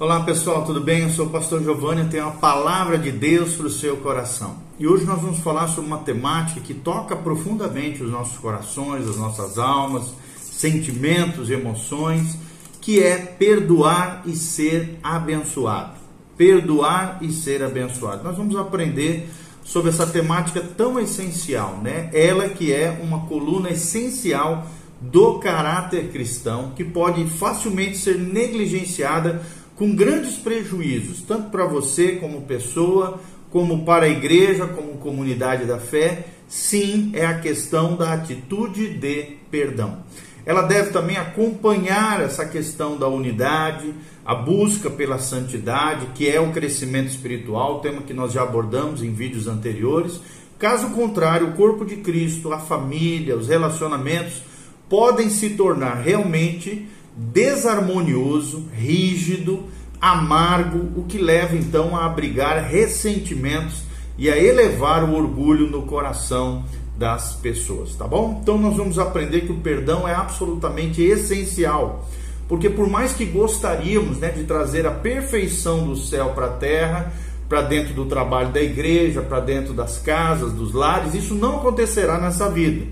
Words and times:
Olá 0.00 0.20
pessoal, 0.20 0.64
tudo 0.64 0.80
bem? 0.80 1.02
Eu 1.02 1.10
sou 1.10 1.26
o 1.26 1.28
pastor 1.28 1.62
Giovanni, 1.62 2.00
eu 2.00 2.08
tenho 2.08 2.26
a 2.26 2.30
palavra 2.30 2.96
de 2.96 3.12
Deus 3.12 3.52
para 3.52 3.66
o 3.66 3.70
seu 3.70 3.98
coração. 3.98 4.56
E 4.78 4.86
hoje 4.86 5.04
nós 5.04 5.20
vamos 5.20 5.40
falar 5.40 5.68
sobre 5.68 5.88
uma 5.88 5.98
temática 5.98 6.58
que 6.58 6.72
toca 6.72 7.14
profundamente 7.14 8.02
os 8.02 8.10
nossos 8.10 8.38
corações, 8.38 9.06
as 9.06 9.18
nossas 9.18 9.58
almas, 9.58 10.14
sentimentos, 10.40 11.50
emoções, 11.50 12.38
que 12.80 13.02
é 13.02 13.18
perdoar 13.18 14.22
e 14.24 14.34
ser 14.34 14.98
abençoado. 15.02 15.98
Perdoar 16.34 17.18
e 17.20 17.30
ser 17.30 17.62
abençoado. 17.62 18.24
Nós 18.24 18.38
vamos 18.38 18.56
aprender 18.56 19.28
sobre 19.62 19.90
essa 19.90 20.06
temática 20.06 20.62
tão 20.62 20.98
essencial, 20.98 21.76
né? 21.82 22.08
Ela 22.14 22.48
que 22.48 22.72
é 22.72 22.98
uma 23.02 23.26
coluna 23.26 23.68
essencial 23.68 24.66
do 24.98 25.38
caráter 25.38 26.08
cristão, 26.10 26.72
que 26.74 26.84
pode 26.84 27.24
facilmente 27.26 27.98
ser 27.98 28.18
negligenciada 28.18 29.42
com 29.80 29.94
grandes 29.94 30.36
prejuízos, 30.36 31.22
tanto 31.22 31.48
para 31.48 31.64
você 31.64 32.16
como 32.16 32.42
pessoa, 32.42 33.18
como 33.50 33.82
para 33.82 34.04
a 34.04 34.10
igreja, 34.10 34.66
como 34.66 34.98
comunidade 34.98 35.64
da 35.64 35.78
fé. 35.78 36.26
Sim, 36.46 37.12
é 37.14 37.24
a 37.24 37.38
questão 37.38 37.96
da 37.96 38.12
atitude 38.12 38.90
de 38.90 39.38
perdão. 39.50 40.00
Ela 40.44 40.60
deve 40.60 40.90
também 40.90 41.16
acompanhar 41.16 42.20
essa 42.20 42.44
questão 42.44 42.98
da 42.98 43.08
unidade, 43.08 43.94
a 44.22 44.34
busca 44.34 44.90
pela 44.90 45.18
santidade, 45.18 46.08
que 46.14 46.28
é 46.28 46.38
o 46.38 46.52
crescimento 46.52 47.08
espiritual, 47.08 47.80
tema 47.80 48.02
que 48.02 48.12
nós 48.12 48.34
já 48.34 48.42
abordamos 48.42 49.02
em 49.02 49.14
vídeos 49.14 49.48
anteriores. 49.48 50.20
Caso 50.58 50.90
contrário, 50.90 51.48
o 51.48 51.52
corpo 51.52 51.86
de 51.86 51.96
Cristo, 51.96 52.52
a 52.52 52.58
família, 52.58 53.34
os 53.34 53.48
relacionamentos 53.48 54.42
podem 54.90 55.30
se 55.30 55.50
tornar 55.50 55.94
realmente 55.94 56.86
desarmonioso, 57.16 58.66
rígido, 58.74 59.64
amargo, 60.00 60.98
o 60.98 61.04
que 61.04 61.18
leva 61.18 61.56
então 61.56 61.96
a 61.96 62.06
abrigar 62.06 62.62
ressentimentos 62.64 63.82
e 64.16 64.30
a 64.30 64.38
elevar 64.38 65.04
o 65.04 65.14
orgulho 65.14 65.68
no 65.68 65.82
coração 65.82 66.64
das 66.96 67.34
pessoas, 67.34 67.94
tá 67.94 68.06
bom? 68.06 68.40
Então 68.42 68.58
nós 68.58 68.76
vamos 68.76 68.98
aprender 68.98 69.42
que 69.42 69.52
o 69.52 69.58
perdão 69.58 70.06
é 70.06 70.14
absolutamente 70.14 71.02
essencial, 71.02 72.06
porque 72.46 72.68
por 72.68 72.88
mais 72.88 73.12
que 73.12 73.24
gostaríamos, 73.24 74.18
né, 74.18 74.28
de 74.28 74.44
trazer 74.44 74.86
a 74.86 74.90
perfeição 74.90 75.86
do 75.86 75.96
céu 75.96 76.30
para 76.30 76.46
a 76.46 76.50
terra, 76.50 77.12
para 77.48 77.62
dentro 77.62 77.94
do 77.94 78.04
trabalho 78.04 78.50
da 78.50 78.60
igreja, 78.60 79.22
para 79.22 79.40
dentro 79.40 79.72
das 79.72 79.98
casas, 79.98 80.52
dos 80.52 80.72
lares, 80.72 81.14
isso 81.14 81.34
não 81.34 81.56
acontecerá 81.56 82.18
nessa 82.18 82.48
vida. 82.48 82.86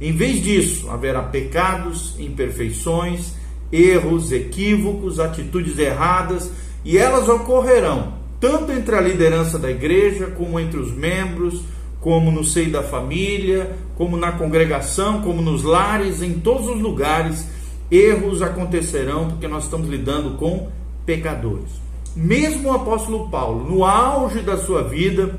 Em 0.00 0.12
vez 0.12 0.40
disso, 0.40 0.88
haverá 0.90 1.22
pecados, 1.22 2.14
imperfeições, 2.18 3.32
erros, 3.70 4.32
equívocos, 4.32 5.20
atitudes 5.20 5.78
erradas, 5.78 6.50
e 6.84 6.96
elas 6.96 7.28
ocorrerão 7.28 8.18
tanto 8.40 8.70
entre 8.70 8.94
a 8.94 9.00
liderança 9.00 9.58
da 9.58 9.70
igreja, 9.70 10.26
como 10.28 10.60
entre 10.60 10.78
os 10.78 10.92
membros, 10.92 11.62
como 12.00 12.30
no 12.30 12.44
seio 12.44 12.70
da 12.70 12.82
família, 12.82 13.76
como 13.96 14.16
na 14.16 14.32
congregação, 14.32 15.20
como 15.22 15.42
nos 15.42 15.64
lares, 15.64 16.22
em 16.22 16.34
todos 16.34 16.68
os 16.68 16.80
lugares, 16.80 17.48
erros 17.90 18.40
acontecerão 18.40 19.28
porque 19.28 19.48
nós 19.48 19.64
estamos 19.64 19.88
lidando 19.88 20.36
com 20.36 20.68
pecadores. 21.04 21.70
Mesmo 22.14 22.68
o 22.68 22.72
apóstolo 22.72 23.28
Paulo, 23.28 23.68
no 23.68 23.84
auge 23.84 24.40
da 24.40 24.56
sua 24.56 24.84
vida 24.84 25.38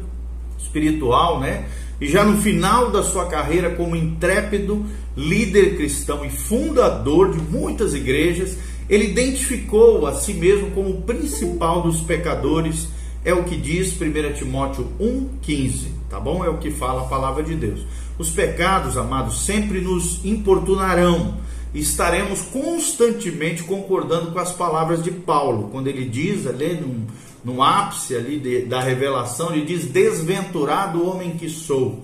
espiritual, 0.58 1.40
né? 1.40 1.66
E 2.02 2.08
já 2.08 2.23
no 2.23 2.42
final 2.42 2.92
da 2.92 3.03
sua 3.03 3.25
carreira 3.28 3.72
como 3.72 3.95
intrépido 3.95 4.86
líder 5.16 5.75
cristão 5.75 6.23
e 6.23 6.30
fundador 6.30 7.31
de 7.31 7.39
muitas 7.39 7.94
igrejas, 7.94 8.58
ele 8.89 9.05
identificou 9.05 10.08
a 10.08 10.14
si 10.16 10.33
mesmo 10.33 10.72
como 10.72 10.89
o 10.89 11.02
principal 11.02 11.81
dos 11.81 12.02
pecadores, 12.02 12.88
é 13.23 13.33
o 13.33 13.43
que 13.43 13.58
diz 13.58 13.93
1 13.99 14.33
Timóteo 14.33 14.88
1,15, 14.99 15.88
tá 16.09 16.20
bom? 16.20 16.43
É 16.43 16.49
o 16.49 16.58
que 16.58 16.71
fala 16.71 17.02
a 17.02 17.05
palavra 17.05 17.43
de 17.43 17.54
Deus. 17.54 17.86
Os 18.17 18.30
pecados, 18.30 18.98
amados, 18.98 19.45
sempre 19.45 19.82
nos 19.82 20.23
importunarão. 20.23 21.38
Estaremos 21.73 22.42
constantemente 22.42 23.61
concordando 23.64 24.32
com 24.32 24.39
as 24.39 24.52
palavras 24.52 25.04
de 25.04 25.11
Paulo, 25.11 25.70
quando 25.71 25.88
ele 25.88 26.05
diz 26.05 26.48
ali 26.48 26.73
num, 26.73 27.05
no 27.44 27.64
ápice 27.64 28.16
ali 28.16 28.38
de, 28.38 28.61
da 28.64 28.82
revelação, 28.82 29.54
ele 29.54 29.66
diz: 29.66 29.86
Desventurado 29.86 31.08
homem 31.08 31.32
que 31.32 31.50
sou, 31.50 32.04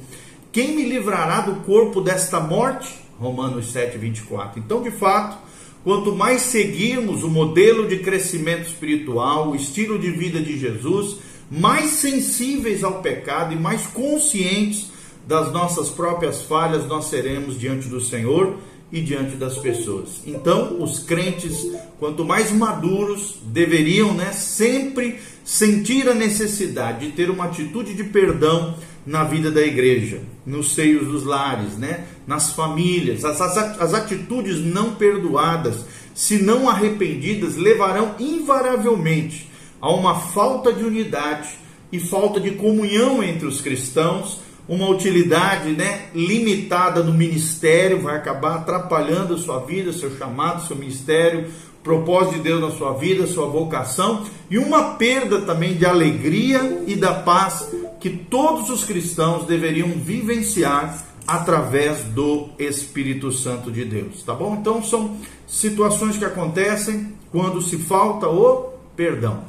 quem 0.51 0.75
me 0.75 0.83
livrará 0.83 1.41
do 1.41 1.55
corpo 1.63 2.01
desta 2.01 2.39
morte? 2.39 2.93
Romanos 3.19 3.71
7, 3.71 3.97
24. 3.97 4.59
Então, 4.59 4.81
de 4.81 4.91
fato, 4.91 5.37
quanto 5.83 6.15
mais 6.15 6.41
seguirmos 6.43 7.23
o 7.23 7.29
modelo 7.29 7.87
de 7.87 7.99
crescimento 7.99 8.67
espiritual, 8.67 9.49
o 9.49 9.55
estilo 9.55 9.97
de 9.97 10.11
vida 10.11 10.39
de 10.39 10.57
Jesus, 10.57 11.17
mais 11.49 11.91
sensíveis 11.91 12.83
ao 12.83 13.01
pecado 13.01 13.53
e 13.53 13.57
mais 13.57 13.85
conscientes 13.87 14.91
das 15.27 15.51
nossas 15.51 15.89
próprias 15.89 16.43
falhas 16.43 16.85
nós 16.87 17.05
seremos 17.05 17.59
diante 17.59 17.87
do 17.87 17.99
Senhor 17.99 18.57
e 18.95 19.01
diante 19.01 19.35
das 19.35 19.57
pessoas. 19.57 20.21
Então, 20.25 20.81
os 20.81 20.99
crentes, 20.99 21.69
quanto 21.99 22.23
mais 22.23 22.49
maduros, 22.49 23.35
deveriam 23.43 24.13
né, 24.13 24.31
sempre 24.31 25.19
sentir 25.43 26.07
a 26.07 26.13
necessidade 26.13 27.05
de 27.05 27.11
ter 27.11 27.29
uma 27.29 27.43
atitude 27.43 27.93
de 27.93 28.05
perdão 28.05 28.73
na 29.05 29.25
vida 29.25 29.51
da 29.51 29.61
igreja, 29.61 30.21
nos 30.45 30.73
seios 30.73 31.09
dos 31.09 31.25
lares, 31.25 31.77
né, 31.77 32.05
nas 32.25 32.53
famílias. 32.53 33.25
As, 33.25 33.41
as, 33.41 33.57
as 33.81 33.93
atitudes 33.93 34.59
não 34.59 34.95
perdoadas, 34.95 35.85
se 36.13 36.41
não 36.41 36.69
arrependidas, 36.69 37.57
levarão 37.57 38.15
invariavelmente 38.17 39.51
a 39.81 39.91
uma 39.91 40.21
falta 40.21 40.71
de 40.71 40.85
unidade 40.85 41.49
e 41.91 41.99
falta 41.99 42.39
de 42.39 42.51
comunhão 42.51 43.21
entre 43.21 43.45
os 43.45 43.59
cristãos 43.59 44.39
uma 44.67 44.89
utilidade 44.89 45.71
né, 45.71 46.07
limitada 46.13 47.03
no 47.03 47.13
ministério, 47.13 48.01
vai 48.01 48.15
acabar 48.15 48.55
atrapalhando 48.55 49.35
a 49.35 49.37
sua 49.37 49.59
vida, 49.59 49.93
seu 49.93 50.17
chamado, 50.17 50.65
seu 50.65 50.75
ministério, 50.75 51.47
propósito 51.83 52.37
de 52.37 52.41
Deus 52.41 52.61
na 52.61 52.71
sua 52.71 52.93
vida, 52.93 53.27
sua 53.27 53.45
vocação, 53.45 54.23
e 54.49 54.57
uma 54.57 54.95
perda 54.95 55.41
também 55.41 55.75
de 55.75 55.85
alegria 55.85 56.83
e 56.87 56.95
da 56.95 57.13
paz 57.13 57.69
que 57.99 58.09
todos 58.09 58.69
os 58.71 58.83
cristãos 58.83 59.45
deveriam 59.45 59.89
vivenciar 59.89 61.05
através 61.27 62.03
do 62.03 62.49
Espírito 62.57 63.31
Santo 63.31 63.71
de 63.71 63.85
Deus, 63.85 64.23
tá 64.23 64.33
bom? 64.33 64.57
Então 64.59 64.83
são 64.83 65.17
situações 65.47 66.17
que 66.17 66.25
acontecem 66.25 67.13
quando 67.31 67.61
se 67.61 67.77
falta 67.77 68.27
o 68.27 68.73
perdão. 68.95 69.43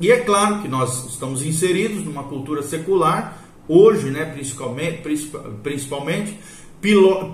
E 0.00 0.10
é 0.10 0.20
claro 0.20 0.60
que 0.60 0.68
nós 0.68 1.06
estamos 1.06 1.44
inseridos 1.44 2.04
numa 2.04 2.24
cultura 2.24 2.62
secular 2.62 3.43
hoje, 3.68 4.10
né, 4.10 4.24
principalmente, 4.24 5.02
principalmente 5.62 6.38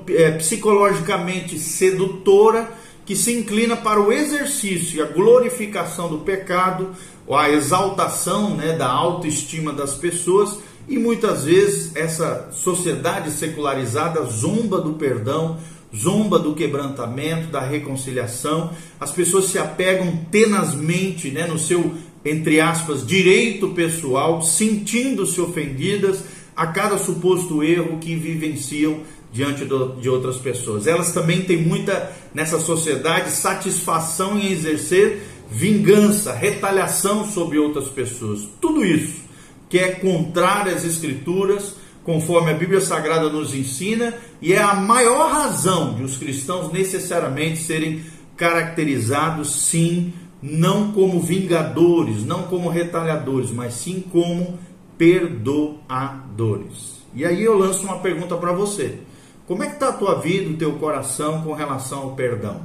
é, 0.09 0.31
psicologicamente 0.33 1.59
sedutora, 1.59 2.71
que 3.05 3.17
se 3.17 3.33
inclina 3.33 3.77
para 3.77 4.01
o 4.01 4.13
exercício 4.13 4.99
e 4.99 5.03
a 5.03 5.07
glorificação 5.07 6.09
do 6.09 6.19
pecado, 6.19 6.91
a 7.29 7.51
exaltação 7.51 8.57
né, 8.57 8.73
da 8.77 8.89
autoestima 8.89 9.73
das 9.73 9.95
pessoas, 9.95 10.59
e 10.89 10.99
muitas 10.99 11.45
vezes 11.45 11.95
essa 11.95 12.51
sociedade 12.53 13.31
secularizada 13.31 14.23
zomba 14.25 14.81
do 14.81 14.95
perdão, 14.95 15.59
zomba 15.95 16.39
do 16.39 16.55
quebrantamento, 16.55 17.49
da 17.49 17.61
reconciliação. 17.61 18.71
As 18.99 19.11
pessoas 19.11 19.47
se 19.47 19.59
apegam 19.59 20.25
tenazmente 20.31 21.31
né, 21.31 21.47
no 21.47 21.59
seu 21.59 21.95
entre 22.25 22.61
aspas, 22.61 23.07
direito 23.07 23.69
pessoal, 23.71 24.43
sentindo-se 24.43 25.41
ofendidas 25.41 26.23
a 26.55 26.67
cada 26.67 26.99
suposto 26.99 27.63
erro 27.63 27.99
que 27.99 28.15
vivenciam 28.15 29.01
diante 29.33 29.65
do, 29.65 29.97
de 29.97 30.09
outras 30.09 30.37
pessoas. 30.37 30.87
Elas 30.87 31.13
também 31.13 31.43
têm 31.43 31.57
muita, 31.59 32.13
nessa 32.35 32.59
sociedade, 32.59 33.31
satisfação 33.31 34.39
em 34.39 34.53
exercer 34.53 35.23
vingança, 35.51 36.33
retaliação 36.33 37.29
sobre 37.31 37.59
outras 37.59 37.89
pessoas. 37.89 38.47
Tudo 38.61 38.85
isso 38.85 39.21
que 39.69 39.79
é 39.79 39.93
contrário 39.93 40.75
às 40.75 40.85
Escrituras, 40.85 41.75
conforme 42.03 42.51
a 42.51 42.55
Bíblia 42.55 42.81
Sagrada 42.81 43.29
nos 43.31 43.55
ensina, 43.55 44.15
e 44.43 44.53
é 44.53 44.61
a 44.61 44.75
maior 44.75 45.31
razão 45.31 45.95
de 45.95 46.03
os 46.03 46.17
cristãos 46.17 46.73
necessariamente 46.73 47.61
serem 47.61 48.03
caracterizados, 48.37 49.67
sim, 49.67 50.13
não 50.43 50.93
como 50.93 51.21
vingadores, 51.21 52.25
não 52.25 52.45
como 52.45 52.71
retalhadores, 52.71 53.51
mas 53.51 53.75
sim 53.75 54.03
como 54.11 54.59
perdoadores. 54.97 57.01
E 57.15 57.25
aí 57.25 57.43
eu 57.43 57.59
lanço 57.59 57.85
uma 57.85 57.99
pergunta 57.99 58.37
para 58.37 58.53
você. 58.53 58.99
Como 59.47 59.63
é 59.63 59.67
que 59.67 59.75
está 59.75 59.89
a 59.89 59.95
tua 59.95 60.15
vida, 60.15 60.51
o 60.51 60.57
teu 60.57 60.73
coração 60.75 61.43
com 61.43 61.53
relação 61.53 62.03
ao 62.03 62.13
perdão? 62.13 62.63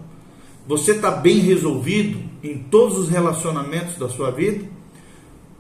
Você 0.68 0.94
está 0.94 1.12
bem 1.12 1.40
resolvido 1.40 2.20
em 2.44 2.58
todos 2.58 2.98
os 2.98 3.10
relacionamentos 3.10 3.98
da 3.98 4.08
sua 4.08 4.32
vida? 4.32 4.66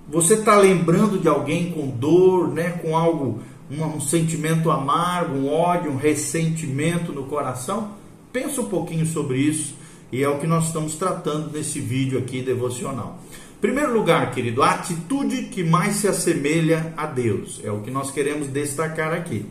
Você 0.08 0.36
está 0.36 0.58
lembrando 0.58 1.20
de 1.20 1.28
alguém 1.28 1.72
com 1.72 1.88
dor, 1.88 2.50
né, 2.50 2.72
com 2.82 2.96
algo, 2.96 3.40
um, 3.70 3.84
um 3.84 4.00
sentimento 4.00 4.70
amargo, 4.70 5.36
um 5.36 5.52
ódio, 5.52 5.92
um 5.92 5.98
ressentimento 5.98 7.12
no 7.12 7.24
coração? 7.24 7.92
Pensa 8.32 8.62
um 8.62 8.70
pouquinho 8.70 9.06
sobre 9.06 9.40
isso 9.40 9.76
e 10.16 10.24
é 10.24 10.30
o 10.30 10.40
que 10.40 10.48
nós 10.48 10.68
estamos 10.68 10.96
tratando 10.96 11.52
nesse 11.52 11.82
vídeo 11.82 12.18
aqui 12.18 12.42
devocional. 12.42 13.22
Primeiro 13.60 13.94
lugar, 13.94 14.32
querido, 14.32 14.64
a 14.64 14.72
atitude 14.72 15.50
que 15.52 15.62
mais 15.62 15.98
se 15.98 16.08
assemelha 16.08 16.94
a 16.96 17.06
Deus. 17.06 17.60
É 17.66 17.70
o 17.70 17.82
que 17.82 17.92
nós 17.92 18.12
queremos 18.12 18.48
destacar 18.48 19.12
aqui. 19.12 19.46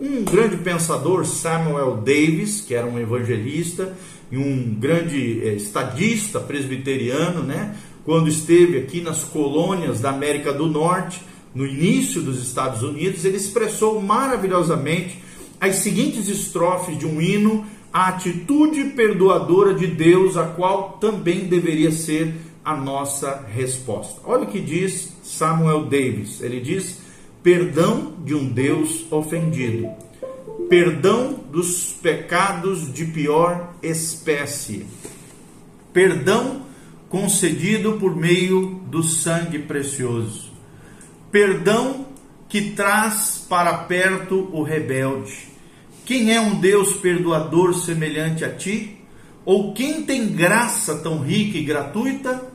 Um 0.00 0.22
grande 0.22 0.56
pensador, 0.58 1.26
Samuel 1.26 1.96
Davis, 1.96 2.60
que 2.60 2.76
era 2.76 2.86
um 2.86 2.96
evangelista 2.96 3.92
e 4.30 4.38
um 4.38 4.76
grande 4.78 5.40
eh, 5.44 5.54
estadista 5.54 6.38
presbiteriano, 6.38 7.42
né? 7.42 7.74
Quando 8.04 8.28
esteve 8.28 8.78
aqui 8.78 9.00
nas 9.00 9.24
colônias 9.24 9.98
da 9.98 10.10
América 10.10 10.52
do 10.52 10.66
Norte, 10.66 11.22
no 11.52 11.66
início 11.66 12.22
dos 12.22 12.40
Estados 12.40 12.84
Unidos, 12.84 13.24
ele 13.24 13.36
expressou 13.36 14.00
maravilhosamente 14.00 15.18
as 15.60 15.76
seguintes 15.76 16.28
estrofes 16.28 16.96
de 16.96 17.04
um 17.04 17.20
hino, 17.20 17.66
a 17.94 18.08
atitude 18.08 18.86
perdoadora 18.86 19.72
de 19.72 19.86
Deus, 19.86 20.36
a 20.36 20.46
qual 20.46 20.98
também 21.00 21.46
deveria 21.46 21.92
ser 21.92 22.34
a 22.64 22.76
nossa 22.76 23.46
resposta. 23.46 24.20
Olha 24.24 24.42
o 24.42 24.46
que 24.48 24.60
diz 24.60 25.16
Samuel 25.22 25.84
Davis. 25.84 26.40
Ele 26.40 26.58
diz: 26.58 26.98
perdão 27.40 28.14
de 28.24 28.34
um 28.34 28.48
Deus 28.48 29.06
ofendido, 29.12 29.88
perdão 30.68 31.34
dos 31.52 31.92
pecados 32.02 32.92
de 32.92 33.04
pior 33.04 33.74
espécie, 33.80 34.86
perdão 35.92 36.62
concedido 37.08 37.92
por 37.92 38.16
meio 38.16 38.82
do 38.88 39.04
sangue 39.04 39.60
precioso, 39.60 40.50
perdão 41.30 42.06
que 42.48 42.72
traz 42.72 43.46
para 43.48 43.72
perto 43.84 44.48
o 44.52 44.64
rebelde. 44.64 45.53
Quem 46.04 46.32
é 46.32 46.40
um 46.40 46.60
Deus 46.60 46.94
perdoador 46.94 47.74
semelhante 47.74 48.44
a 48.44 48.54
ti? 48.54 48.98
Ou 49.44 49.72
quem 49.72 50.02
tem 50.02 50.28
graça 50.28 50.96
tão 50.96 51.20
rica 51.20 51.58
e 51.58 51.64
gratuita? 51.64 52.50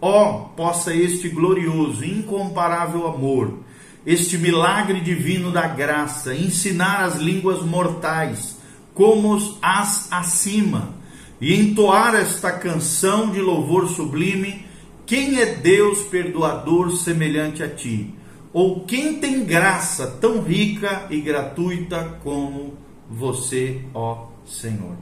Ó, 0.00 0.30
oh, 0.30 0.48
possa 0.56 0.94
este 0.94 1.28
glorioso, 1.28 2.04
incomparável 2.04 3.06
amor 3.06 3.64
este 4.06 4.36
milagre 4.36 5.00
divino 5.00 5.50
da 5.50 5.66
graça, 5.66 6.34
ensinar 6.34 7.04
as 7.04 7.16
línguas 7.16 7.62
mortais 7.62 8.56
como 8.92 9.34
as 9.62 10.12
acima 10.12 10.94
e 11.40 11.54
entoar 11.54 12.14
esta 12.14 12.52
canção 12.52 13.30
de 13.30 13.40
louvor 13.40 13.88
sublime. 13.88 14.64
Quem 15.06 15.40
é 15.40 15.46
Deus 15.46 16.02
perdoador 16.02 16.90
semelhante 16.96 17.62
a 17.62 17.68
ti? 17.68 18.14
Ou 18.52 18.84
quem 18.84 19.18
tem 19.18 19.44
graça 19.44 20.06
tão 20.06 20.42
rica 20.42 21.06
e 21.10 21.20
gratuita 21.20 22.18
como 22.22 22.74
você, 23.10 23.80
ó 23.94 24.26
Senhor? 24.46 24.96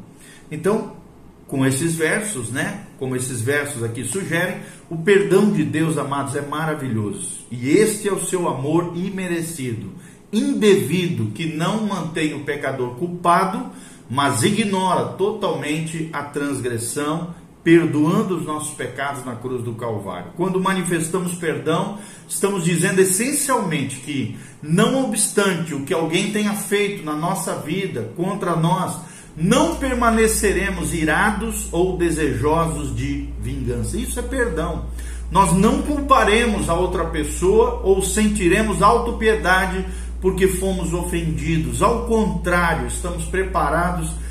Então, 0.50 0.92
com 1.46 1.66
esses 1.66 1.94
versos, 1.94 2.50
né? 2.50 2.86
Como 2.98 3.14
esses 3.14 3.42
versos 3.42 3.82
aqui 3.82 4.04
sugerem, 4.04 4.60
o 4.88 4.96
perdão 4.96 5.50
de 5.50 5.62
Deus, 5.62 5.98
amados, 5.98 6.34
é 6.34 6.40
maravilhoso. 6.40 7.40
E 7.50 7.68
este 7.70 8.08
é 8.08 8.12
o 8.12 8.24
seu 8.24 8.48
amor 8.48 8.92
imerecido, 8.96 9.92
indevido, 10.32 11.26
que 11.32 11.44
não 11.54 11.86
mantém 11.86 12.32
o 12.32 12.44
pecador 12.44 12.94
culpado, 12.94 13.70
mas 14.08 14.42
ignora 14.42 15.12
totalmente 15.12 16.08
a 16.12 16.22
transgressão, 16.22 17.34
perdoando 17.64 18.38
os 18.38 18.44
nossos 18.44 18.74
pecados 18.74 19.24
na 19.24 19.36
cruz 19.36 19.62
do 19.62 19.74
Calvário. 19.74 20.32
Quando 20.36 20.60
manifestamos 20.60 21.34
perdão, 21.34 21.98
estamos 22.28 22.64
dizendo 22.64 23.00
essencialmente 23.00 23.96
que, 23.96 24.36
não 24.62 25.04
obstante 25.04 25.74
o 25.74 25.84
que 25.84 25.94
alguém 25.94 26.32
tenha 26.32 26.54
feito 26.54 27.04
na 27.04 27.14
nossa 27.14 27.56
vida 27.56 28.12
contra 28.16 28.56
nós, 28.56 28.96
não 29.36 29.76
permaneceremos 29.76 30.92
irados 30.92 31.68
ou 31.72 31.96
desejosos 31.96 32.94
de 32.94 33.28
vingança. 33.40 33.96
Isso 33.96 34.18
é 34.18 34.22
perdão. 34.22 34.84
Nós 35.30 35.54
não 35.54 35.82
culparemos 35.82 36.68
a 36.68 36.74
outra 36.74 37.06
pessoa 37.06 37.80
ou 37.82 38.02
sentiremos 38.02 38.82
autopiedade 38.82 39.86
porque 40.20 40.46
fomos 40.46 40.92
ofendidos. 40.92 41.82
Ao 41.82 42.06
contrário, 42.06 42.86
estamos 42.86 43.24
preparados 43.24 44.10
para 44.10 44.22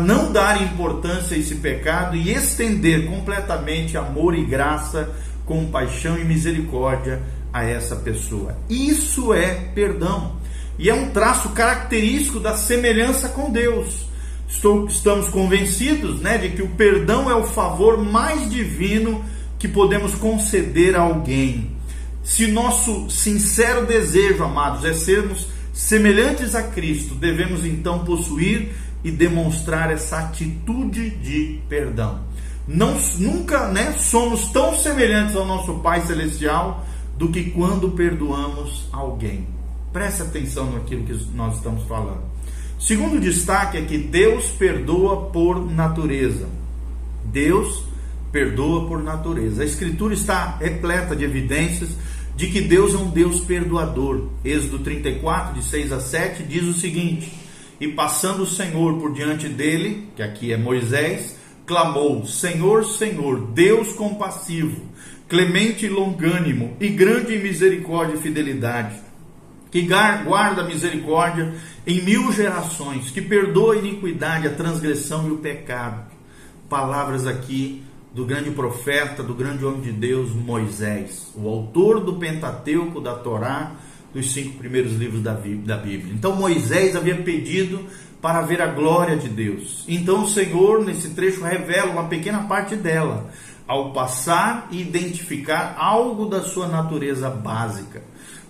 não 0.00 0.32
dar 0.32 0.62
importância 0.62 1.36
a 1.36 1.40
esse 1.40 1.56
pecado 1.56 2.16
e 2.16 2.30
estender 2.32 3.06
completamente 3.06 3.96
amor 3.96 4.34
e 4.34 4.44
graça, 4.44 5.10
compaixão 5.44 6.16
e 6.16 6.24
misericórdia 6.24 7.20
a 7.52 7.64
essa 7.64 7.96
pessoa. 7.96 8.56
Isso 8.70 9.34
é 9.34 9.54
perdão. 9.74 10.36
E 10.78 10.88
é 10.88 10.94
um 10.94 11.10
traço 11.10 11.50
característico 11.50 12.40
da 12.40 12.56
semelhança 12.56 13.28
com 13.28 13.50
Deus. 13.50 14.06
Estou, 14.48 14.86
estamos 14.86 15.28
convencidos 15.28 16.20
né, 16.20 16.38
de 16.38 16.50
que 16.50 16.62
o 16.62 16.68
perdão 16.68 17.30
é 17.30 17.34
o 17.34 17.44
favor 17.44 17.98
mais 17.98 18.48
divino 18.50 19.24
que 19.58 19.66
podemos 19.66 20.14
conceder 20.14 20.94
a 20.96 21.00
alguém. 21.00 21.70
Se 22.22 22.46
nosso 22.46 23.10
sincero 23.10 23.86
desejo, 23.86 24.44
amados, 24.44 24.84
é 24.84 24.92
sermos 24.92 25.46
semelhantes 25.72 26.54
a 26.54 26.62
Cristo, 26.62 27.14
devemos 27.14 27.66
então 27.66 28.04
possuir 28.04 28.72
e 29.04 29.10
demonstrar 29.10 29.92
essa 29.92 30.18
atitude 30.18 31.10
de 31.10 31.60
perdão. 31.68 32.20
Não, 32.66 32.98
nunca 33.18 33.68
né, 33.68 33.92
somos 33.98 34.48
tão 34.48 34.74
semelhantes 34.74 35.36
ao 35.36 35.44
nosso 35.44 35.74
Pai 35.80 36.00
Celestial 36.00 36.84
do 37.18 37.28
que 37.28 37.50
quando 37.50 37.90
perdoamos 37.90 38.88
alguém. 38.90 39.46
Preste 39.92 40.22
atenção 40.22 40.72
naquilo 40.72 41.04
que 41.04 41.12
nós 41.34 41.56
estamos 41.56 41.84
falando. 41.84 42.22
Segundo 42.80 43.20
destaque 43.20 43.76
é 43.76 43.82
que 43.82 43.98
Deus 43.98 44.46
perdoa 44.50 45.26
por 45.26 45.70
natureza. 45.70 46.48
Deus 47.24 47.84
perdoa 48.32 48.88
por 48.88 49.02
natureza. 49.02 49.62
A 49.62 49.66
Escritura 49.66 50.14
está 50.14 50.56
repleta 50.56 51.14
de 51.14 51.24
evidências 51.24 51.90
de 52.36 52.48
que 52.48 52.62
Deus 52.62 52.94
é 52.94 52.98
um 52.98 53.10
Deus 53.10 53.40
perdoador. 53.40 54.28
Êxodo 54.44 54.80
34, 54.80 55.54
de 55.54 55.64
6 55.64 55.92
a 55.92 56.00
7, 56.00 56.42
diz 56.42 56.64
o 56.64 56.72
seguinte: 56.72 57.32
E 57.80 57.88
passando 57.88 58.42
o 58.42 58.46
Senhor 58.46 58.98
por 58.98 59.12
diante 59.12 59.48
dele, 59.48 60.08
que 60.16 60.22
aqui 60.22 60.52
é 60.52 60.56
Moisés, 60.56 61.36
clamou: 61.66 62.26
Senhor, 62.26 62.84
Senhor, 62.84 63.46
Deus 63.48 63.92
compassivo, 63.92 64.82
clemente 65.28 65.86
e 65.86 65.88
longânimo, 65.88 66.76
e 66.80 66.88
grande 66.88 67.34
em 67.34 67.42
misericórdia 67.42 68.14
e 68.14 68.20
fidelidade 68.20 69.04
que 69.74 69.82
guarda 69.82 70.62
a 70.62 70.64
misericórdia 70.64 71.52
em 71.84 72.00
mil 72.00 72.30
gerações, 72.30 73.10
que 73.10 73.20
perdoa 73.20 73.74
a 73.74 73.76
iniquidade, 73.76 74.46
a 74.46 74.54
transgressão 74.54 75.26
e 75.26 75.32
o 75.32 75.38
pecado. 75.38 76.12
Palavras 76.68 77.26
aqui 77.26 77.82
do 78.14 78.24
grande 78.24 78.52
profeta, 78.52 79.20
do 79.20 79.34
grande 79.34 79.64
homem 79.64 79.80
de 79.80 79.90
Deus, 79.90 80.30
Moisés, 80.30 81.32
o 81.34 81.48
autor 81.48 81.98
do 81.98 82.14
Pentateuco, 82.14 83.00
da 83.00 83.14
Torá, 83.14 83.72
dos 84.14 84.32
cinco 84.32 84.56
primeiros 84.58 84.92
livros 84.92 85.22
da 85.22 85.34
Bíblia. 85.34 86.14
Então 86.14 86.36
Moisés 86.36 86.94
havia 86.94 87.16
pedido 87.16 87.84
para 88.22 88.40
ver 88.40 88.62
a 88.62 88.68
glória 88.68 89.16
de 89.16 89.28
Deus. 89.28 89.84
Então 89.86 90.22
o 90.22 90.28
Senhor, 90.28 90.82
nesse 90.84 91.10
trecho, 91.10 91.42
revela 91.42 91.90
uma 91.90 92.04
pequena 92.04 92.44
parte 92.44 92.76
dela, 92.76 93.30
ao 93.66 93.92
passar 93.92 94.68
e 94.70 94.80
identificar 94.80 95.74
algo 95.78 96.26
da 96.26 96.42
sua 96.42 96.68
natureza 96.68 97.28
básica. 97.28 98.02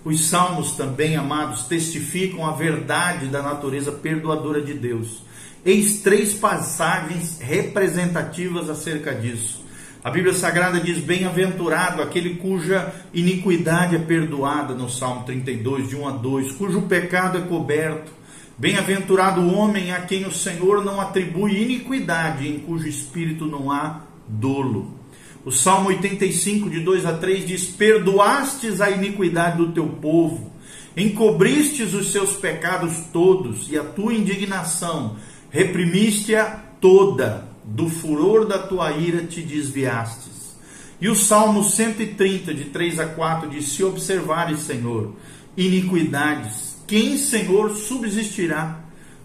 Os 0.05 0.27
salmos 0.27 0.75
também, 0.75 1.15
amados, 1.15 1.63
testificam 1.63 2.45
a 2.45 2.51
verdade 2.51 3.25
da 3.25 3.41
natureza 3.41 3.91
perdoadora 3.91 4.61
de 4.61 4.73
Deus. 4.73 5.23
Eis 5.65 6.01
três 6.01 6.33
passagens 6.35 7.39
representativas 7.39 8.69
acerca 8.69 9.15
disso. 9.15 9.64
A 10.05 10.11
Bíblia 10.11 10.35
Sagrada 10.35 10.79
diz: 10.79 10.99
Bem-aventurado 10.99 11.99
aquele 11.99 12.35
cuja 12.35 12.93
iniquidade 13.11 13.95
é 13.95 13.97
perdoada, 13.97 14.75
no 14.75 14.87
Salmo 14.87 15.23
32, 15.25 15.89
de 15.89 15.95
1 15.95 16.07
a 16.07 16.11
2, 16.11 16.51
cujo 16.51 16.83
pecado 16.83 17.39
é 17.39 17.41
coberto. 17.41 18.11
Bem-aventurado 18.55 19.41
o 19.41 19.55
homem 19.55 19.91
a 19.91 20.01
quem 20.01 20.27
o 20.27 20.31
Senhor 20.31 20.85
não 20.85 21.01
atribui 21.01 21.59
iniquidade, 21.59 22.47
em 22.47 22.59
cujo 22.59 22.87
espírito 22.87 23.47
não 23.47 23.71
há 23.71 24.01
dolo. 24.27 24.93
O 25.43 25.51
Salmo 25.51 25.87
85, 25.87 26.69
de 26.69 26.81
2 26.81 27.03
a 27.03 27.13
3 27.13 27.47
diz: 27.47 27.65
Perdoastes 27.65 28.81
a 28.81 28.91
iniquidade 28.91 29.57
do 29.57 29.71
teu 29.71 29.87
povo, 29.87 30.51
encobristes 30.95 31.95
os 31.95 32.11
seus 32.11 32.33
pecados 32.33 32.95
todos, 33.11 33.71
e 33.71 33.75
a 33.75 33.83
tua 33.83 34.13
indignação 34.13 35.15
reprimiste-a 35.49 36.45
toda, 36.79 37.54
do 37.65 37.89
furor 37.89 38.45
da 38.45 38.59
tua 38.59 38.91
ira 38.91 39.25
te 39.25 39.41
desviastes. 39.41 40.55
E 41.01 41.09
o 41.09 41.15
Salmo 41.15 41.63
130, 41.63 42.53
de 42.53 42.65
3 42.65 42.99
a 42.99 43.07
4 43.07 43.49
diz: 43.49 43.69
Se 43.69 43.83
observares, 43.83 44.59
Senhor, 44.59 45.13
iniquidades, 45.57 46.77
quem, 46.87 47.17
Senhor, 47.17 47.75
subsistirá? 47.75 48.79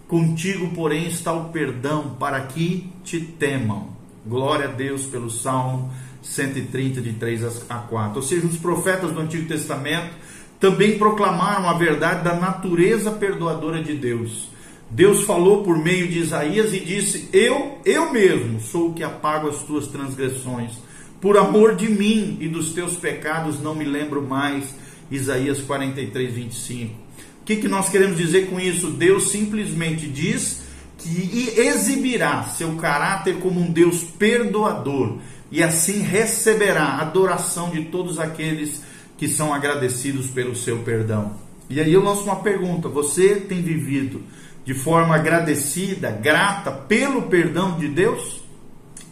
Contigo, 0.08 0.74
porém, 0.74 1.06
está 1.06 1.32
o 1.32 1.50
perdão, 1.50 2.16
para 2.18 2.40
que 2.40 2.90
te 3.04 3.20
temam. 3.20 3.90
Glória 4.26 4.68
a 4.68 4.72
Deus 4.72 5.06
pelo 5.06 5.30
Salmo 5.30 5.90
130, 6.22 7.00
de 7.00 7.12
3 7.12 7.62
a 7.68 7.76
4. 7.76 8.16
Ou 8.16 8.22
seja, 8.22 8.46
os 8.46 8.56
profetas 8.56 9.12
do 9.12 9.20
Antigo 9.20 9.46
Testamento 9.46 10.10
também 10.58 10.98
proclamaram 10.98 11.68
a 11.68 11.74
verdade 11.74 12.24
da 12.24 12.34
natureza 12.34 13.12
perdoadora 13.12 13.82
de 13.82 13.94
Deus. 13.94 14.48
Deus 14.90 15.22
falou 15.22 15.62
por 15.62 15.78
meio 15.78 16.08
de 16.08 16.18
Isaías 16.18 16.74
e 16.74 16.80
disse: 16.80 17.28
Eu, 17.32 17.78
eu 17.84 18.12
mesmo 18.12 18.60
sou 18.60 18.88
o 18.88 18.94
que 18.94 19.04
apago 19.04 19.48
as 19.48 19.62
tuas 19.62 19.86
transgressões, 19.86 20.72
Por 21.20 21.36
amor 21.36 21.76
de 21.76 21.88
mim 21.88 22.38
e 22.40 22.48
dos 22.48 22.72
teus 22.72 22.96
pecados 22.96 23.60
não 23.60 23.74
me 23.74 23.84
lembro 23.84 24.22
mais. 24.22 24.74
Isaías 25.10 25.60
43, 25.60 26.32
25. 26.32 26.94
O 26.94 27.44
que, 27.44 27.56
que 27.56 27.68
nós 27.68 27.88
queremos 27.88 28.16
dizer 28.16 28.48
com 28.48 28.60
isso? 28.60 28.90
Deus 28.90 29.30
simplesmente 29.30 30.06
diz 30.06 30.62
que 30.98 31.52
exibirá 31.58 32.44
seu 32.44 32.76
caráter 32.76 33.38
como 33.38 33.60
um 33.60 33.72
Deus 33.72 34.04
perdoador 34.04 35.18
e 35.50 35.62
assim 35.62 36.00
receberá 36.00 36.84
a 36.84 37.02
adoração 37.02 37.70
de 37.70 37.86
todos 37.86 38.18
aqueles 38.18 38.82
que 39.18 39.26
são 39.26 39.52
agradecidos 39.52 40.28
pelo 40.28 40.54
seu 40.54 40.78
perdão. 40.78 41.32
E 41.68 41.80
aí 41.80 41.92
eu 41.92 42.02
lanço 42.02 42.24
uma 42.24 42.36
pergunta: 42.36 42.88
você 42.88 43.36
tem 43.36 43.62
vivido 43.62 44.22
de 44.64 44.74
forma 44.74 45.14
agradecida, 45.14 46.10
grata 46.10 46.70
pelo 46.70 47.22
perdão 47.22 47.78
de 47.78 47.88
Deus? 47.88 48.40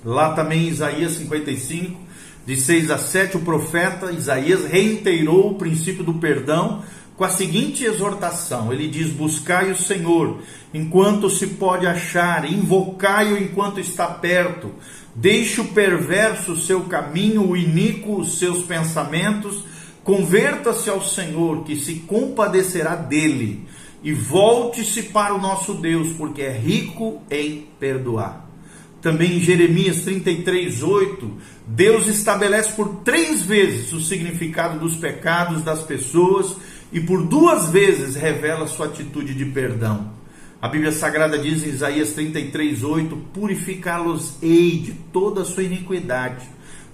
Lá 0.04 0.32
também 0.32 0.64
em 0.64 0.68
Isaías 0.68 1.12
55, 1.12 2.00
de 2.46 2.56
6 2.56 2.90
a 2.90 2.98
7, 2.98 3.36
o 3.36 3.40
profeta 3.40 4.12
Isaías 4.12 4.64
reiterou 4.64 5.50
o 5.50 5.54
princípio 5.54 6.04
do 6.04 6.14
perdão 6.14 6.82
com 7.18 7.24
a 7.24 7.28
seguinte 7.28 7.84
exortação: 7.84 8.72
ele 8.72 8.86
diz: 8.86 9.08
Buscai 9.08 9.70
o 9.72 9.76
Senhor 9.76 10.38
enquanto 10.72 11.28
se 11.28 11.48
pode 11.48 11.86
achar, 11.86 12.50
invocai-o 12.50 13.36
enquanto 13.36 13.80
está 13.80 14.06
perto. 14.06 14.72
Deixe 15.14 15.60
o 15.60 15.68
perverso 15.68 16.52
o 16.52 16.58
seu 16.58 16.82
caminho, 16.82 17.46
o 17.46 17.56
iníquo 17.56 18.20
os 18.20 18.38
seus 18.38 18.62
pensamentos. 18.62 19.64
Converta-se 20.04 20.88
ao 20.88 21.02
Senhor, 21.02 21.64
que 21.64 21.76
se 21.76 21.96
compadecerá 21.96 22.94
dele, 22.94 23.66
e 24.02 24.12
volte-se 24.12 25.04
para 25.04 25.34
o 25.34 25.40
nosso 25.40 25.74
Deus, 25.74 26.08
porque 26.16 26.42
é 26.42 26.52
rico 26.52 27.22
em 27.30 27.66
perdoar. 27.78 28.48
Também 29.00 29.36
em 29.36 29.40
Jeremias 29.40 30.00
33, 30.00 30.82
8, 30.82 31.32
Deus 31.66 32.08
estabelece 32.08 32.72
por 32.72 32.96
três 33.04 33.42
vezes 33.42 33.92
o 33.92 34.00
significado 34.00 34.78
dos 34.78 34.96
pecados 34.96 35.62
das 35.62 35.82
pessoas 35.82 36.56
e 36.92 37.00
por 37.00 37.22
duas 37.22 37.68
vezes 37.68 38.16
revela 38.16 38.66
sua 38.66 38.86
atitude 38.86 39.34
de 39.34 39.44
perdão. 39.44 40.10
A 40.60 40.66
Bíblia 40.66 40.90
Sagrada 40.90 41.38
diz 41.38 41.62
em 41.62 41.68
Isaías 41.68 42.12
33, 42.14 42.82
8: 42.82 43.16
Purificá-los-ei 43.32 44.78
de 44.78 44.92
toda 45.12 45.42
a 45.42 45.44
sua 45.44 45.62
iniquidade, 45.62 46.44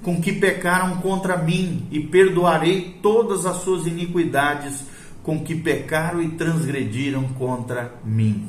com 0.03 0.21
que 0.21 0.33
pecaram 0.33 0.99
contra 0.99 1.39
mim, 1.39 1.87
e 1.91 2.01
perdoarei 2.01 2.99
todas 3.01 3.47
as 3.47 3.63
suas 3.63 3.87
iniquidades, 3.87 4.85
com 5.25 5.43
que 5.43 5.57
pecaram 5.57 6.23
e 6.23 6.29
transgrediram 6.29 7.25
contra 7.31 7.95
mim. 8.05 8.47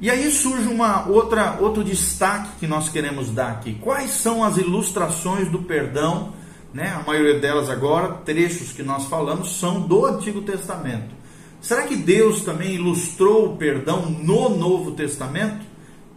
E 0.00 0.08
aí 0.08 0.30
surge 0.30 0.68
uma 0.68 1.08
outra 1.08 1.58
outro 1.60 1.82
destaque 1.82 2.60
que 2.60 2.66
nós 2.68 2.88
queremos 2.88 3.30
dar 3.30 3.50
aqui. 3.50 3.74
Quais 3.74 4.12
são 4.12 4.44
as 4.44 4.56
ilustrações 4.56 5.50
do 5.50 5.58
perdão? 5.58 6.32
Né? 6.72 6.88
A 6.88 7.02
maioria 7.04 7.40
delas 7.40 7.68
agora, 7.68 8.14
trechos 8.24 8.72
que 8.72 8.82
nós 8.82 9.06
falamos, 9.06 9.58
são 9.58 9.80
do 9.80 10.06
Antigo 10.06 10.40
Testamento. 10.42 11.18
Será 11.60 11.82
que 11.82 11.96
Deus 11.96 12.42
também 12.42 12.76
ilustrou 12.76 13.46
o 13.46 13.56
perdão 13.56 14.08
no 14.08 14.50
Novo 14.50 14.92
Testamento? 14.92 15.66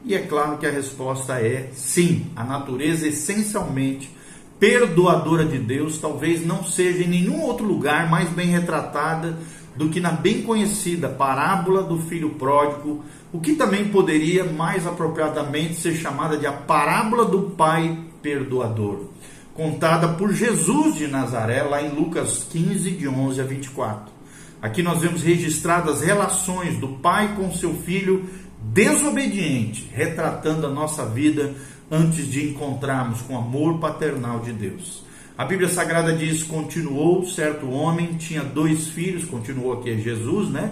E 0.05 0.13
é 0.13 0.19
claro 0.19 0.59
que 0.59 0.67
a 0.67 0.71
resposta 0.71 1.41
é 1.41 1.69
sim. 1.73 2.27
A 2.35 2.43
natureza 2.43 3.07
essencialmente 3.07 4.11
perdoadora 4.61 5.43
de 5.43 5.57
Deus 5.57 5.97
talvez 5.97 6.45
não 6.45 6.63
seja 6.63 7.03
em 7.03 7.07
nenhum 7.07 7.41
outro 7.41 7.65
lugar 7.65 8.07
mais 8.11 8.29
bem 8.29 8.49
retratada 8.49 9.35
do 9.75 9.89
que 9.89 9.99
na 9.99 10.11
bem 10.11 10.43
conhecida 10.43 11.09
parábola 11.09 11.81
do 11.81 11.97
filho 11.97 12.29
pródigo, 12.31 13.03
o 13.33 13.39
que 13.39 13.55
também 13.55 13.87
poderia 13.87 14.43
mais 14.43 14.85
apropriadamente 14.85 15.75
ser 15.75 15.95
chamada 15.95 16.37
de 16.37 16.45
a 16.45 16.51
parábola 16.51 17.25
do 17.25 17.41
pai 17.57 17.97
perdoador, 18.21 19.05
contada 19.55 20.09
por 20.09 20.31
Jesus 20.31 20.95
de 20.95 21.07
Nazaré, 21.07 21.63
lá 21.63 21.81
em 21.81 21.89
Lucas 21.89 22.45
15, 22.51 22.91
de 22.91 23.07
11 23.07 23.41
a 23.41 23.43
24. 23.43 24.13
Aqui 24.61 24.83
nós 24.83 24.99
vemos 24.99 25.23
registradas 25.23 25.97
as 25.97 26.01
relações 26.03 26.77
do 26.77 26.89
pai 26.89 27.33
com 27.35 27.51
seu 27.51 27.73
filho 27.77 28.29
desobediente, 28.61 29.89
retratando 29.91 30.67
a 30.67 30.69
nossa 30.69 31.03
vida 31.03 31.55
antes 31.91 32.31
de 32.31 32.47
encontrarmos 32.47 33.21
com 33.21 33.33
o 33.33 33.37
amor 33.37 33.79
paternal 33.79 34.39
de 34.39 34.53
Deus. 34.53 35.03
A 35.37 35.43
Bíblia 35.43 35.67
Sagrada 35.67 36.13
diz: 36.13 36.41
continuou 36.41 37.25
certo 37.25 37.69
homem, 37.69 38.13
tinha 38.13 38.41
dois 38.41 38.87
filhos, 38.87 39.25
continuou 39.25 39.73
aqui 39.73 39.91
é 39.91 39.97
Jesus, 39.97 40.49
né? 40.49 40.71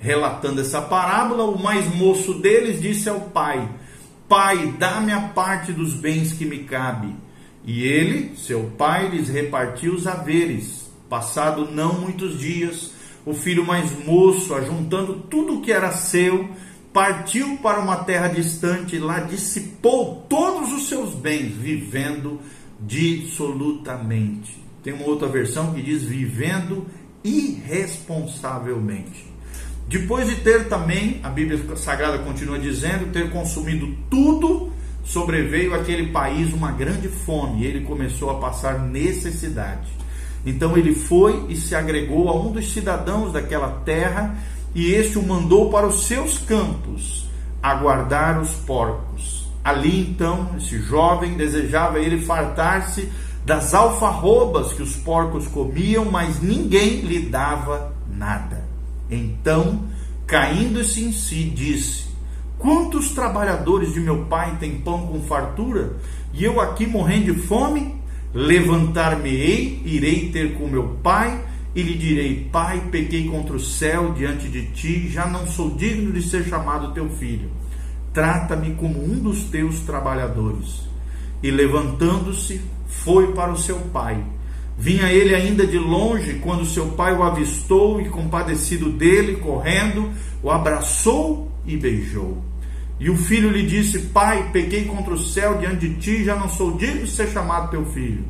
Relatando 0.00 0.60
essa 0.60 0.82
parábola, 0.82 1.44
o 1.44 1.62
mais 1.62 1.86
moço 1.94 2.34
deles 2.34 2.82
disse 2.82 3.08
ao 3.08 3.20
pai: 3.20 3.68
Pai, 4.28 4.74
dá-me 4.78 5.12
a 5.12 5.20
parte 5.20 5.72
dos 5.72 5.94
bens 5.94 6.32
que 6.32 6.44
me 6.44 6.58
cabe. 6.60 7.14
E 7.64 7.82
ele, 7.82 8.36
seu 8.36 8.70
pai, 8.76 9.08
lhes 9.08 9.28
repartiu 9.28 9.94
os 9.94 10.06
haveres. 10.06 10.90
Passado 11.08 11.70
não 11.70 12.00
muitos 12.00 12.38
dias, 12.38 12.92
o 13.24 13.32
filho 13.34 13.64
mais 13.64 13.92
moço, 14.04 14.54
ajuntando 14.54 15.14
tudo 15.30 15.58
o 15.58 15.60
que 15.60 15.72
era 15.72 15.92
seu, 15.92 16.48
partiu 16.96 17.58
para 17.58 17.78
uma 17.78 17.98
terra 18.04 18.28
distante 18.28 18.98
lá 18.98 19.20
dissipou 19.20 20.24
todos 20.30 20.72
os 20.72 20.88
seus 20.88 21.14
bens, 21.14 21.52
vivendo 21.52 22.40
dissolutamente. 22.80 24.64
Tem 24.82 24.94
uma 24.94 25.04
outra 25.04 25.28
versão 25.28 25.74
que 25.74 25.82
diz 25.82 26.04
vivendo 26.04 26.86
irresponsavelmente. 27.22 29.26
Depois 29.86 30.26
de 30.26 30.36
ter 30.36 30.70
também, 30.70 31.20
a 31.22 31.28
Bíblia 31.28 31.76
Sagrada 31.76 32.16
continua 32.20 32.58
dizendo, 32.58 33.12
ter 33.12 33.30
consumido 33.30 33.94
tudo, 34.08 34.72
sobreveio 35.04 35.74
àquele 35.74 36.10
país 36.10 36.50
uma 36.54 36.72
grande 36.72 37.08
fome 37.08 37.60
e 37.60 37.66
ele 37.66 37.84
começou 37.84 38.30
a 38.30 38.40
passar 38.40 38.78
necessidade. 38.78 39.86
Então 40.46 40.78
ele 40.78 40.94
foi 40.94 41.44
e 41.50 41.56
se 41.56 41.74
agregou 41.74 42.30
a 42.30 42.40
um 42.40 42.52
dos 42.52 42.72
cidadãos 42.72 43.34
daquela 43.34 43.82
terra, 43.84 44.34
e 44.76 44.92
este 44.92 45.18
o 45.18 45.26
mandou 45.26 45.70
para 45.70 45.86
os 45.86 46.04
seus 46.04 46.36
campos 46.36 47.26
a 47.62 47.74
guardar 47.76 48.38
os 48.38 48.50
porcos. 48.50 49.48
Ali 49.64 50.02
então, 50.02 50.50
esse 50.58 50.78
jovem 50.82 51.34
desejava 51.34 51.98
ele 51.98 52.20
fartar-se 52.20 53.10
das 53.42 53.72
alfarrobas 53.72 54.74
que 54.74 54.82
os 54.82 54.94
porcos 54.94 55.48
comiam, 55.48 56.04
mas 56.04 56.42
ninguém 56.42 57.00
lhe 57.00 57.20
dava 57.20 57.94
nada. 58.06 58.68
Então, 59.10 59.84
caindo-se 60.26 61.02
em 61.02 61.10
si, 61.10 61.44
disse: 61.44 62.08
Quantos 62.58 63.12
trabalhadores 63.12 63.94
de 63.94 64.00
meu 64.00 64.26
pai 64.26 64.58
têm 64.60 64.78
pão 64.80 65.06
com 65.06 65.22
fartura, 65.22 65.96
e 66.34 66.44
eu 66.44 66.60
aqui 66.60 66.86
morrendo 66.86 67.32
de 67.32 67.40
fome? 67.40 67.96
Levantar-me-ei, 68.34 69.80
irei 69.86 70.28
ter 70.28 70.58
com 70.58 70.68
meu 70.68 70.98
pai, 71.02 71.45
e 71.76 71.82
lhe 71.82 71.94
direi: 71.94 72.48
Pai, 72.50 72.88
pequei 72.90 73.28
contra 73.28 73.54
o 73.54 73.60
céu 73.60 74.14
diante 74.14 74.48
de 74.48 74.62
ti, 74.68 75.10
já 75.10 75.26
não 75.26 75.46
sou 75.46 75.76
digno 75.76 76.10
de 76.10 76.22
ser 76.22 76.44
chamado 76.44 76.94
teu 76.94 77.10
filho. 77.10 77.50
Trata-me 78.14 78.74
como 78.76 79.04
um 79.04 79.18
dos 79.18 79.44
teus 79.44 79.80
trabalhadores. 79.80 80.86
E 81.42 81.50
levantando-se, 81.50 82.62
foi 82.88 83.34
para 83.34 83.52
o 83.52 83.58
seu 83.58 83.78
pai. 83.92 84.24
Vinha 84.78 85.12
ele 85.12 85.34
ainda 85.34 85.66
de 85.66 85.78
longe, 85.78 86.40
quando 86.42 86.64
seu 86.64 86.86
pai 86.92 87.14
o 87.14 87.22
avistou 87.22 88.00
e, 88.00 88.08
compadecido 88.08 88.90
dele, 88.90 89.36
correndo, 89.36 90.10
o 90.42 90.50
abraçou 90.50 91.52
e 91.66 91.76
beijou. 91.76 92.42
E 92.98 93.10
o 93.10 93.16
filho 93.18 93.50
lhe 93.50 93.66
disse: 93.66 93.98
Pai, 93.98 94.48
pequei 94.50 94.86
contra 94.86 95.12
o 95.12 95.18
céu 95.18 95.58
diante 95.58 95.86
de 95.86 95.94
ti, 95.96 96.24
já 96.24 96.36
não 96.36 96.48
sou 96.48 96.78
digno 96.78 97.04
de 97.04 97.10
ser 97.10 97.28
chamado 97.28 97.70
teu 97.70 97.84
filho. 97.84 98.24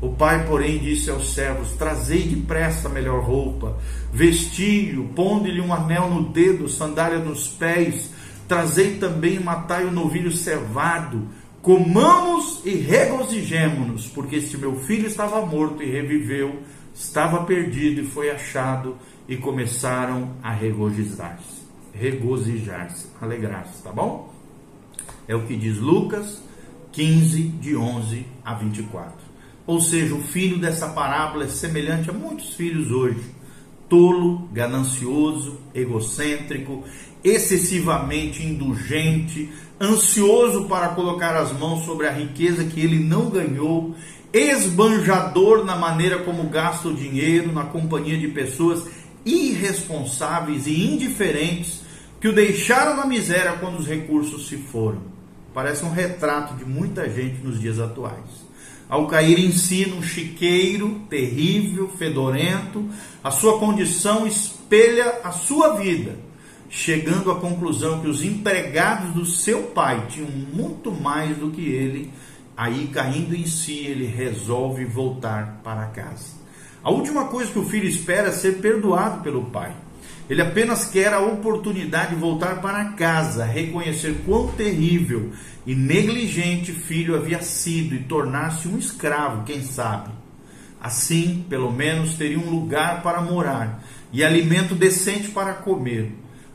O 0.00 0.10
pai, 0.10 0.46
porém, 0.46 0.78
disse 0.78 1.10
aos 1.10 1.32
servos: 1.32 1.72
Trazei 1.72 2.22
depressa 2.22 2.88
a 2.88 2.90
melhor 2.90 3.24
roupa, 3.24 3.78
vestiu, 4.12 5.10
pondo-lhe 5.14 5.60
um 5.60 5.72
anel 5.72 6.10
no 6.10 6.28
dedo, 6.28 6.68
sandália 6.68 7.18
nos 7.18 7.48
pés, 7.48 8.10
trazei 8.46 8.98
também, 8.98 9.40
matai 9.40 9.84
o 9.84 9.92
novilho 9.92 10.32
cevado, 10.32 11.28
comamos 11.62 12.60
e 12.64 12.70
regozijemo-nos, 12.70 14.06
porque 14.08 14.36
este 14.36 14.58
meu 14.58 14.76
filho 14.76 15.06
estava 15.06 15.44
morto 15.44 15.82
e 15.82 15.90
reviveu, 15.90 16.60
estava 16.94 17.44
perdido 17.44 18.02
e 18.02 18.06
foi 18.06 18.30
achado, 18.30 18.96
e 19.28 19.36
começaram 19.36 20.32
a 20.42 20.52
regozijar-se 20.52 21.66
regozijar-se, 21.98 23.08
alegrar-se, 23.20 23.82
tá 23.82 23.90
bom? 23.90 24.32
É 25.26 25.34
o 25.34 25.46
que 25.46 25.56
diz 25.56 25.78
Lucas 25.78 26.42
15, 26.92 27.42
de 27.42 27.76
11 27.76 28.26
a 28.44 28.54
24. 28.54 29.25
Ou 29.66 29.80
seja, 29.80 30.14
o 30.14 30.22
filho 30.22 30.58
dessa 30.58 30.88
parábola 30.88 31.44
é 31.44 31.48
semelhante 31.48 32.08
a 32.08 32.12
muitos 32.12 32.54
filhos 32.54 32.90
hoje: 32.92 33.20
tolo, 33.88 34.48
ganancioso, 34.52 35.58
egocêntrico, 35.74 36.84
excessivamente 37.24 38.44
indulgente, 38.44 39.50
ansioso 39.80 40.66
para 40.66 40.90
colocar 40.90 41.36
as 41.36 41.52
mãos 41.52 41.84
sobre 41.84 42.06
a 42.06 42.12
riqueza 42.12 42.64
que 42.64 42.80
ele 42.80 42.98
não 42.98 43.28
ganhou, 43.28 43.94
esbanjador 44.32 45.64
na 45.64 45.74
maneira 45.74 46.20
como 46.20 46.44
gasta 46.44 46.88
o 46.88 46.94
dinheiro 46.94 47.52
na 47.52 47.64
companhia 47.64 48.18
de 48.18 48.28
pessoas 48.28 48.84
irresponsáveis 49.24 50.66
e 50.68 50.94
indiferentes 50.94 51.82
que 52.20 52.28
o 52.28 52.32
deixaram 52.32 52.96
na 52.96 53.04
miséria 53.04 53.54
quando 53.54 53.78
os 53.78 53.86
recursos 53.86 54.48
se 54.48 54.56
foram. 54.56 55.16
parece 55.52 55.84
um 55.84 55.90
retrato 55.90 56.54
de 56.54 56.64
muita 56.66 57.08
gente 57.08 57.42
nos 57.42 57.58
dias 57.58 57.80
atuais. 57.80 58.45
Ao 58.88 59.06
cair 59.08 59.38
em 59.38 59.50
si 59.50 59.84
num 59.86 60.02
chiqueiro 60.02 61.00
terrível, 61.10 61.88
fedorento, 61.88 62.88
a 63.22 63.30
sua 63.32 63.58
condição 63.58 64.26
espelha 64.26 65.20
a 65.24 65.32
sua 65.32 65.74
vida, 65.74 66.16
chegando 66.70 67.30
à 67.32 67.40
conclusão 67.40 68.00
que 68.00 68.06
os 68.06 68.22
empregados 68.22 69.12
do 69.12 69.26
seu 69.26 69.64
pai 69.64 70.06
tinham 70.08 70.28
muito 70.30 70.92
mais 70.92 71.36
do 71.36 71.50
que 71.50 71.62
ele. 71.62 72.12
Aí, 72.56 72.86
caindo 72.86 73.34
em 73.34 73.44
si, 73.44 73.80
ele 73.80 74.06
resolve 74.06 74.84
voltar 74.84 75.60
para 75.64 75.86
casa. 75.86 76.36
A 76.82 76.90
última 76.90 77.24
coisa 77.24 77.50
que 77.50 77.58
o 77.58 77.68
filho 77.68 77.88
espera 77.88 78.28
é 78.28 78.32
ser 78.32 78.58
perdoado 78.58 79.20
pelo 79.22 79.46
pai. 79.46 79.74
Ele 80.28 80.42
apenas 80.42 80.86
quer 80.86 81.12
a 81.12 81.20
oportunidade 81.20 82.14
de 82.14 82.20
voltar 82.20 82.60
para 82.60 82.84
casa, 82.92 83.44
reconhecer 83.44 84.22
quão 84.26 84.48
terrível 84.48 85.30
e 85.64 85.74
negligente 85.74 86.72
filho 86.72 87.14
havia 87.14 87.40
sido 87.42 87.94
e 87.94 88.00
tornar-se 88.00 88.66
um 88.66 88.76
escravo, 88.76 89.44
quem 89.44 89.62
sabe. 89.62 90.10
Assim, 90.80 91.44
pelo 91.48 91.70
menos, 91.70 92.14
teria 92.14 92.38
um 92.38 92.50
lugar 92.50 93.02
para 93.02 93.20
morar 93.20 93.84
e 94.12 94.24
alimento 94.24 94.74
decente 94.74 95.28
para 95.28 95.54
comer. 95.54 96.12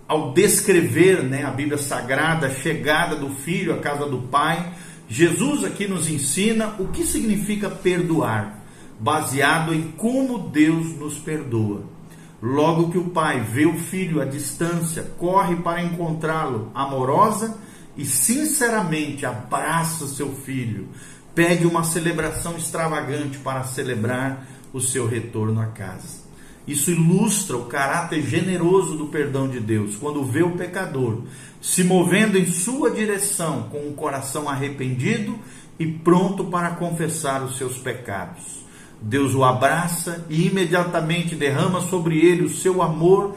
Ao 0.07 0.33
descrever 0.33 1.23
né, 1.23 1.45
a 1.45 1.51
Bíblia 1.51 1.77
Sagrada 1.77 2.47
a 2.47 2.53
chegada 2.53 3.15
do 3.15 3.29
filho 3.29 3.73
à 3.73 3.77
casa 3.77 4.05
do 4.05 4.23
pai, 4.23 4.73
Jesus 5.07 5.63
aqui 5.63 5.87
nos 5.87 6.09
ensina 6.09 6.75
o 6.77 6.87
que 6.89 7.05
significa 7.05 7.69
perdoar, 7.69 8.61
baseado 8.99 9.73
em 9.73 9.83
como 9.91 10.49
Deus 10.49 10.97
nos 10.97 11.17
perdoa. 11.17 12.00
Logo 12.41 12.89
que 12.89 12.97
o 12.97 13.09
pai 13.09 13.41
vê 13.41 13.65
o 13.65 13.77
filho 13.77 14.19
à 14.19 14.25
distância, 14.25 15.03
corre 15.17 15.57
para 15.57 15.83
encontrá-lo, 15.83 16.71
amorosa 16.73 17.57
e 17.95 18.03
sinceramente 18.03 19.25
abraça 19.25 20.07
seu 20.07 20.33
filho, 20.33 20.87
pede 21.35 21.67
uma 21.67 21.83
celebração 21.83 22.57
extravagante 22.57 23.37
para 23.37 23.63
celebrar 23.63 24.47
o 24.73 24.81
seu 24.81 25.07
retorno 25.07 25.61
à 25.61 25.67
casa. 25.67 26.21
Isso 26.67 26.89
ilustra 26.91 27.57
o 27.57 27.65
caráter 27.65 28.21
generoso 28.23 28.95
do 28.95 29.07
perdão 29.07 29.47
de 29.47 29.59
Deus, 29.59 29.95
quando 29.95 30.23
vê 30.23 30.41
o 30.41 30.55
pecador 30.57 31.23
se 31.61 31.83
movendo 31.83 32.37
em 32.37 32.47
sua 32.47 32.89
direção 32.89 33.69
com 33.69 33.87
um 33.87 33.93
coração 33.93 34.49
arrependido 34.49 35.37
e 35.77 35.85
pronto 35.85 36.45
para 36.45 36.71
confessar 36.71 37.43
os 37.43 37.57
seus 37.57 37.77
pecados. 37.77 38.60
Deus 39.01 39.33
o 39.33 39.43
abraça 39.43 40.25
e 40.29 40.47
imediatamente 40.47 41.35
derrama 41.35 41.81
sobre 41.81 42.19
ele 42.19 42.43
o 42.43 42.49
seu 42.49 42.81
amor 42.81 43.35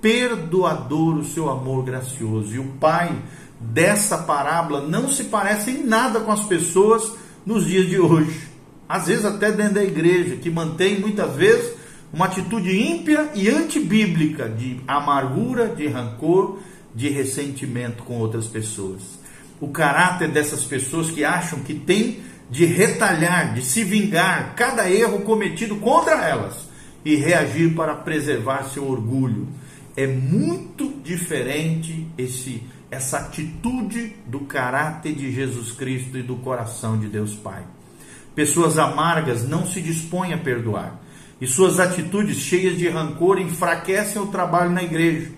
perdoador, 0.00 1.16
o 1.16 1.24
seu 1.24 1.48
amor 1.48 1.84
gracioso. 1.84 2.54
E 2.54 2.58
o 2.58 2.72
pai 2.80 3.16
dessa 3.60 4.18
parábola 4.18 4.82
não 4.82 5.08
se 5.08 5.24
parece 5.24 5.70
em 5.70 5.84
nada 5.84 6.20
com 6.20 6.32
as 6.32 6.44
pessoas 6.44 7.12
nos 7.46 7.66
dias 7.66 7.86
de 7.86 7.98
hoje. 7.98 8.48
Às 8.88 9.06
vezes 9.06 9.24
até 9.24 9.50
dentro 9.52 9.74
da 9.74 9.84
igreja, 9.84 10.36
que 10.36 10.50
mantém 10.50 11.00
muitas 11.00 11.34
vezes 11.34 11.72
uma 12.12 12.26
atitude 12.26 12.76
ímpia 12.76 13.30
e 13.34 13.48
antibíblica 13.48 14.48
de 14.48 14.80
amargura, 14.86 15.68
de 15.68 15.86
rancor, 15.86 16.58
de 16.94 17.08
ressentimento 17.08 18.02
com 18.02 18.18
outras 18.18 18.46
pessoas. 18.46 19.02
O 19.60 19.68
caráter 19.68 20.28
dessas 20.28 20.64
pessoas 20.64 21.10
que 21.10 21.24
acham 21.24 21.60
que 21.60 21.74
tem 21.74 22.20
de 22.50 22.64
retalhar, 22.64 23.54
de 23.54 23.62
se 23.62 23.84
vingar 23.84 24.54
cada 24.54 24.88
erro 24.90 25.20
cometido 25.20 25.76
contra 25.76 26.26
elas 26.26 26.68
e 27.04 27.16
reagir 27.16 27.74
para 27.74 27.94
preservar 27.94 28.64
seu 28.64 28.88
orgulho. 28.88 29.48
É 29.96 30.06
muito 30.06 30.92
diferente 31.02 32.06
esse 32.18 32.62
essa 32.94 33.18
atitude 33.18 34.14
do 34.26 34.40
caráter 34.40 35.14
de 35.14 35.32
Jesus 35.32 35.72
Cristo 35.72 36.16
e 36.16 36.22
do 36.22 36.36
coração 36.36 36.98
de 36.98 37.08
Deus 37.08 37.34
Pai. 37.34 37.64
Pessoas 38.34 38.78
amargas 38.78 39.48
não 39.48 39.66
se 39.66 39.80
dispõem 39.80 40.32
a 40.32 40.38
perdoar, 40.38 41.00
e 41.40 41.46
suas 41.46 41.80
atitudes 41.80 42.38
cheias 42.38 42.78
de 42.78 42.88
rancor 42.88 43.40
enfraquecem 43.40 44.22
o 44.22 44.26
trabalho 44.26 44.70
na 44.70 44.82
igreja, 44.82 45.30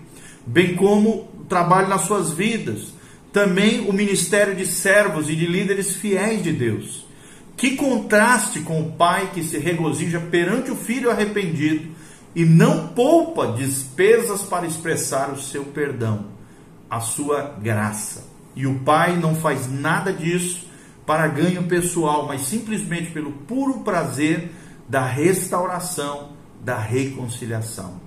bem 0.45 0.75
como 0.75 1.27
o 1.39 1.45
trabalho 1.49 1.87
nas 1.87 2.01
suas 2.01 2.31
vidas, 2.31 2.93
também 3.37 3.87
o 3.87 3.93
ministério 3.93 4.55
de 4.55 4.65
servos 4.65 5.29
e 5.29 5.35
de 5.35 5.45
líderes 5.45 5.95
fiéis 5.95 6.41
de 6.41 6.51
Deus. 6.51 7.05
Que 7.55 7.75
contraste 7.75 8.61
com 8.61 8.81
o 8.81 8.93
pai 8.93 9.29
que 9.31 9.43
se 9.43 9.59
regozija 9.59 10.19
perante 10.19 10.71
o 10.71 10.75
filho 10.75 11.11
arrependido 11.11 11.87
e 12.33 12.43
não 12.43 12.87
poupa 12.87 13.51
despesas 13.51 14.41
para 14.41 14.65
expressar 14.65 15.29
o 15.29 15.39
seu 15.39 15.65
perdão, 15.65 16.25
a 16.89 16.99
sua 16.99 17.55
graça. 17.61 18.25
E 18.55 18.65
o 18.65 18.79
pai 18.79 19.15
não 19.17 19.35
faz 19.35 19.71
nada 19.71 20.11
disso 20.11 20.65
para 21.05 21.27
ganho 21.27 21.61
pessoal, 21.65 22.25
mas 22.25 22.41
simplesmente 22.41 23.11
pelo 23.11 23.31
puro 23.31 23.81
prazer 23.81 24.51
da 24.89 25.05
restauração, 25.05 26.29
da 26.65 26.79
reconciliação. 26.79 28.01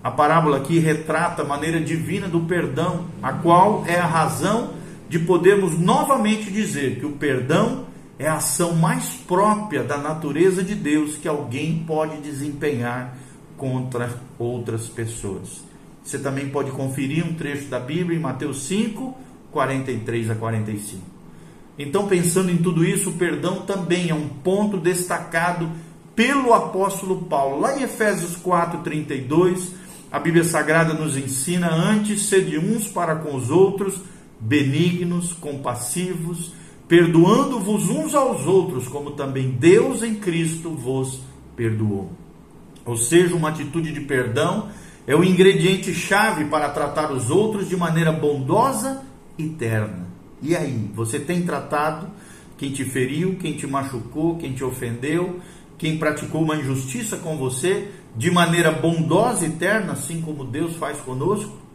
A 0.00 0.12
parábola 0.12 0.58
aqui 0.58 0.78
retrata 0.78 1.42
a 1.42 1.44
maneira 1.44 1.80
divina 1.80 2.28
do 2.28 2.42
perdão, 2.42 3.06
a 3.20 3.32
qual 3.32 3.84
é 3.88 3.98
a 3.98 4.06
razão 4.06 4.75
de 5.08 5.18
podermos 5.18 5.78
novamente 5.78 6.50
dizer 6.50 6.98
que 6.98 7.06
o 7.06 7.12
perdão 7.12 7.86
é 8.18 8.26
a 8.26 8.36
ação 8.36 8.74
mais 8.74 9.10
própria 9.26 9.84
da 9.84 9.98
natureza 9.98 10.62
de 10.62 10.74
Deus 10.74 11.16
que 11.16 11.28
alguém 11.28 11.84
pode 11.86 12.16
desempenhar 12.18 13.16
contra 13.56 14.20
outras 14.38 14.88
pessoas. 14.88 15.64
Você 16.02 16.18
também 16.18 16.48
pode 16.48 16.70
conferir 16.70 17.26
um 17.26 17.34
trecho 17.34 17.66
da 17.66 17.80
Bíblia 17.80 18.16
em 18.16 18.22
Mateus 18.22 18.64
5, 18.66 19.14
43 19.50 20.30
a 20.30 20.34
45. 20.34 21.02
Então, 21.78 22.06
pensando 22.06 22.50
em 22.50 22.56
tudo 22.56 22.84
isso, 22.84 23.10
o 23.10 23.14
perdão 23.14 23.62
também 23.62 24.08
é 24.08 24.14
um 24.14 24.28
ponto 24.28 24.78
destacado 24.78 25.70
pelo 26.14 26.54
apóstolo 26.54 27.24
Paulo. 27.24 27.60
Lá 27.60 27.78
em 27.78 27.82
Efésios 27.82 28.36
4, 28.36 28.80
32, 28.80 29.72
a 30.10 30.18
Bíblia 30.18 30.44
Sagrada 30.44 30.94
nos 30.94 31.16
ensina: 31.16 31.70
antes 31.70 32.28
sede 32.28 32.58
uns 32.58 32.88
para 32.88 33.16
com 33.16 33.36
os 33.36 33.50
outros 33.50 34.00
benignos, 34.40 35.32
compassivos, 35.32 36.52
perdoando-vos 36.88 37.88
uns 37.88 38.14
aos 38.14 38.46
outros, 38.46 38.86
como 38.88 39.12
também 39.12 39.50
Deus 39.50 40.02
em 40.02 40.14
Cristo 40.14 40.70
vos 40.70 41.20
perdoou. 41.56 42.12
Ou 42.84 42.96
seja, 42.96 43.34
uma 43.34 43.48
atitude 43.48 43.92
de 43.92 44.00
perdão 44.00 44.68
é 45.06 45.14
o 45.14 45.24
ingrediente 45.24 45.92
chave 45.92 46.44
para 46.44 46.68
tratar 46.68 47.12
os 47.12 47.30
outros 47.30 47.68
de 47.68 47.76
maneira 47.76 48.12
bondosa 48.12 49.02
e 49.36 49.48
terna. 49.48 50.06
E 50.40 50.54
aí, 50.54 50.90
você 50.94 51.18
tem 51.18 51.42
tratado 51.42 52.08
quem 52.56 52.70
te 52.70 52.84
feriu, 52.84 53.36
quem 53.36 53.54
te 53.54 53.66
machucou, 53.66 54.36
quem 54.36 54.52
te 54.52 54.64
ofendeu, 54.64 55.40
quem 55.76 55.98
praticou 55.98 56.42
uma 56.42 56.56
injustiça 56.56 57.16
com 57.16 57.36
você 57.36 57.88
de 58.16 58.30
maneira 58.30 58.72
bondosa 58.72 59.46
e 59.46 59.50
terna, 59.50 59.92
assim 59.92 60.20
como 60.20 60.44
Deus 60.44 60.76
faz 60.76 60.98
conosco? 61.00 61.65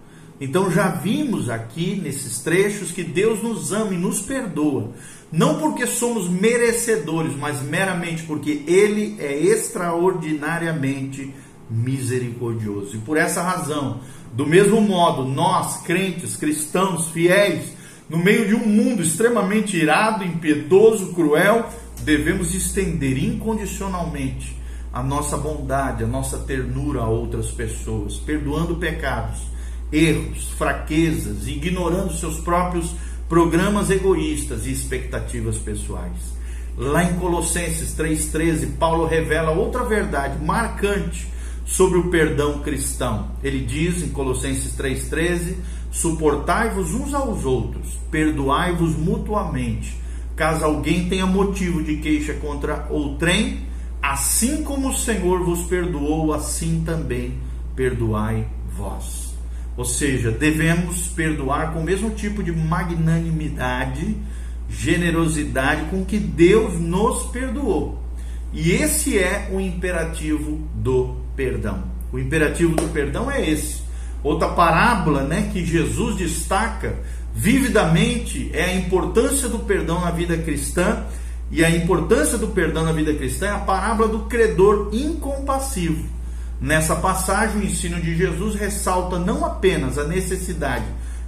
Então 0.42 0.72
já 0.72 0.88
vimos 0.88 1.52
aqui 1.52 2.02
nesses 2.02 2.40
trechos 2.40 2.92
que 2.92 3.04
Deus 3.04 3.44
nos 3.44 3.72
ama 3.72 3.94
e 3.94 3.98
nos 3.98 4.22
perdoa, 4.22 4.90
não 5.32 5.60
porque 5.60 5.86
somos 5.86 6.28
merecedores, 6.28 7.36
mas 7.38 7.62
meramente 7.62 8.24
porque 8.24 8.64
Ele 8.66 9.18
é 9.20 9.38
extraordinariamente 9.38 11.32
misericordioso. 11.70 12.96
E 12.96 13.00
por 13.00 13.18
essa 13.18 13.44
razão, 13.44 14.02
do 14.34 14.48
mesmo 14.48 14.82
modo, 14.82 15.26
nós, 15.26 15.78
crentes, 15.84 16.36
cristãos, 16.36 17.10
fiéis, 17.10 17.74
no 18.10 18.18
meio 18.18 18.48
de 18.48 18.56
um 18.56 18.66
mundo 18.66 19.04
extremamente 19.04 19.78
irado, 19.78 20.24
impiedoso, 20.26 21.14
cruel, 21.14 21.70
devemos 22.02 22.56
estender 22.56 23.24
incondicionalmente 23.24 24.60
a 24.92 25.04
nossa 25.04 25.38
bondade, 25.38 26.04
a 26.04 26.08
nossa 26.08 26.40
ternura 26.40 27.02
a 27.02 27.08
outras 27.08 27.52
pessoas, 27.52 28.16
perdoando 28.16 28.78
pecados 28.78 29.51
erros, 29.92 30.50
fraquezas, 30.58 31.48
ignorando 31.48 32.14
seus 32.14 32.40
próprios 32.40 32.96
programas 33.28 33.90
egoístas 33.90 34.66
e 34.66 34.72
expectativas 34.72 35.58
pessoais. 35.58 36.32
Lá 36.78 37.04
em 37.04 37.16
Colossenses 37.16 37.94
3,13, 37.96 38.78
Paulo 38.78 39.06
revela 39.06 39.52
outra 39.52 39.84
verdade 39.84 40.44
marcante 40.44 41.28
sobre 41.66 41.98
o 41.98 42.10
perdão 42.10 42.60
cristão. 42.60 43.32
Ele 43.44 43.60
diz 43.60 44.02
em 44.02 44.10
Colossenses 44.10 44.76
3,13: 44.76 45.56
Suportai-vos 45.92 46.94
uns 46.94 47.14
aos 47.14 47.46
outros, 47.46 47.98
perdoai-vos 48.10 48.96
mutuamente, 48.96 49.96
caso 50.36 50.64
alguém 50.64 51.10
tenha 51.10 51.26
motivo 51.26 51.84
de 51.84 51.98
queixa 51.98 52.34
contra 52.36 52.88
outrem, 52.90 53.66
assim 54.02 54.64
como 54.64 54.90
o 54.90 54.96
Senhor 54.96 55.44
vos 55.44 55.64
perdoou, 55.64 56.34
assim 56.34 56.84
também 56.86 57.38
perdoai 57.76 58.48
vós. 58.76 59.31
Ou 59.82 59.86
seja, 59.86 60.30
devemos 60.30 61.08
perdoar 61.08 61.74
com 61.74 61.80
o 61.80 61.84
mesmo 61.84 62.12
tipo 62.12 62.44
de 62.44 62.52
magnanimidade, 62.52 64.16
generosidade 64.70 65.86
com 65.90 66.06
que 66.06 66.20
Deus 66.20 66.80
nos 66.80 67.24
perdoou. 67.32 68.00
E 68.54 68.74
esse 68.74 69.18
é 69.18 69.50
o 69.52 69.60
imperativo 69.60 70.60
do 70.76 71.16
perdão. 71.36 71.84
O 72.14 72.20
imperativo 72.20 72.76
do 72.76 72.90
perdão 72.90 73.32
é 73.32 73.50
esse. 73.50 73.82
Outra 74.24 74.50
parábola, 74.50 75.24
né, 75.24 75.50
que 75.52 75.66
Jesus 75.66 76.16
destaca 76.16 77.00
vividamente 77.34 78.52
é 78.54 78.66
a 78.66 78.76
importância 78.76 79.50
do 79.50 79.58
perdão 79.58 80.00
na 80.00 80.12
vida 80.12 80.38
cristã, 80.38 81.08
e 81.50 81.66
a 81.66 81.72
importância 81.72 82.38
do 82.38 82.50
perdão 82.50 82.86
na 82.86 82.92
vida 82.92 83.16
cristã 83.16 83.48
é 83.48 83.52
a 83.52 83.58
parábola 83.58 84.10
do 84.10 84.20
credor 84.26 84.92
incompassivo. 84.94 86.21
Nessa 86.62 86.96
passagem, 86.96 87.60
o 87.60 87.66
ensino 87.66 88.00
de 88.00 88.16
Jesus 88.16 88.54
ressalta 88.54 89.18
não 89.18 89.44
apenas 89.44 89.98
a 89.98 90.04
necessidade 90.04 90.86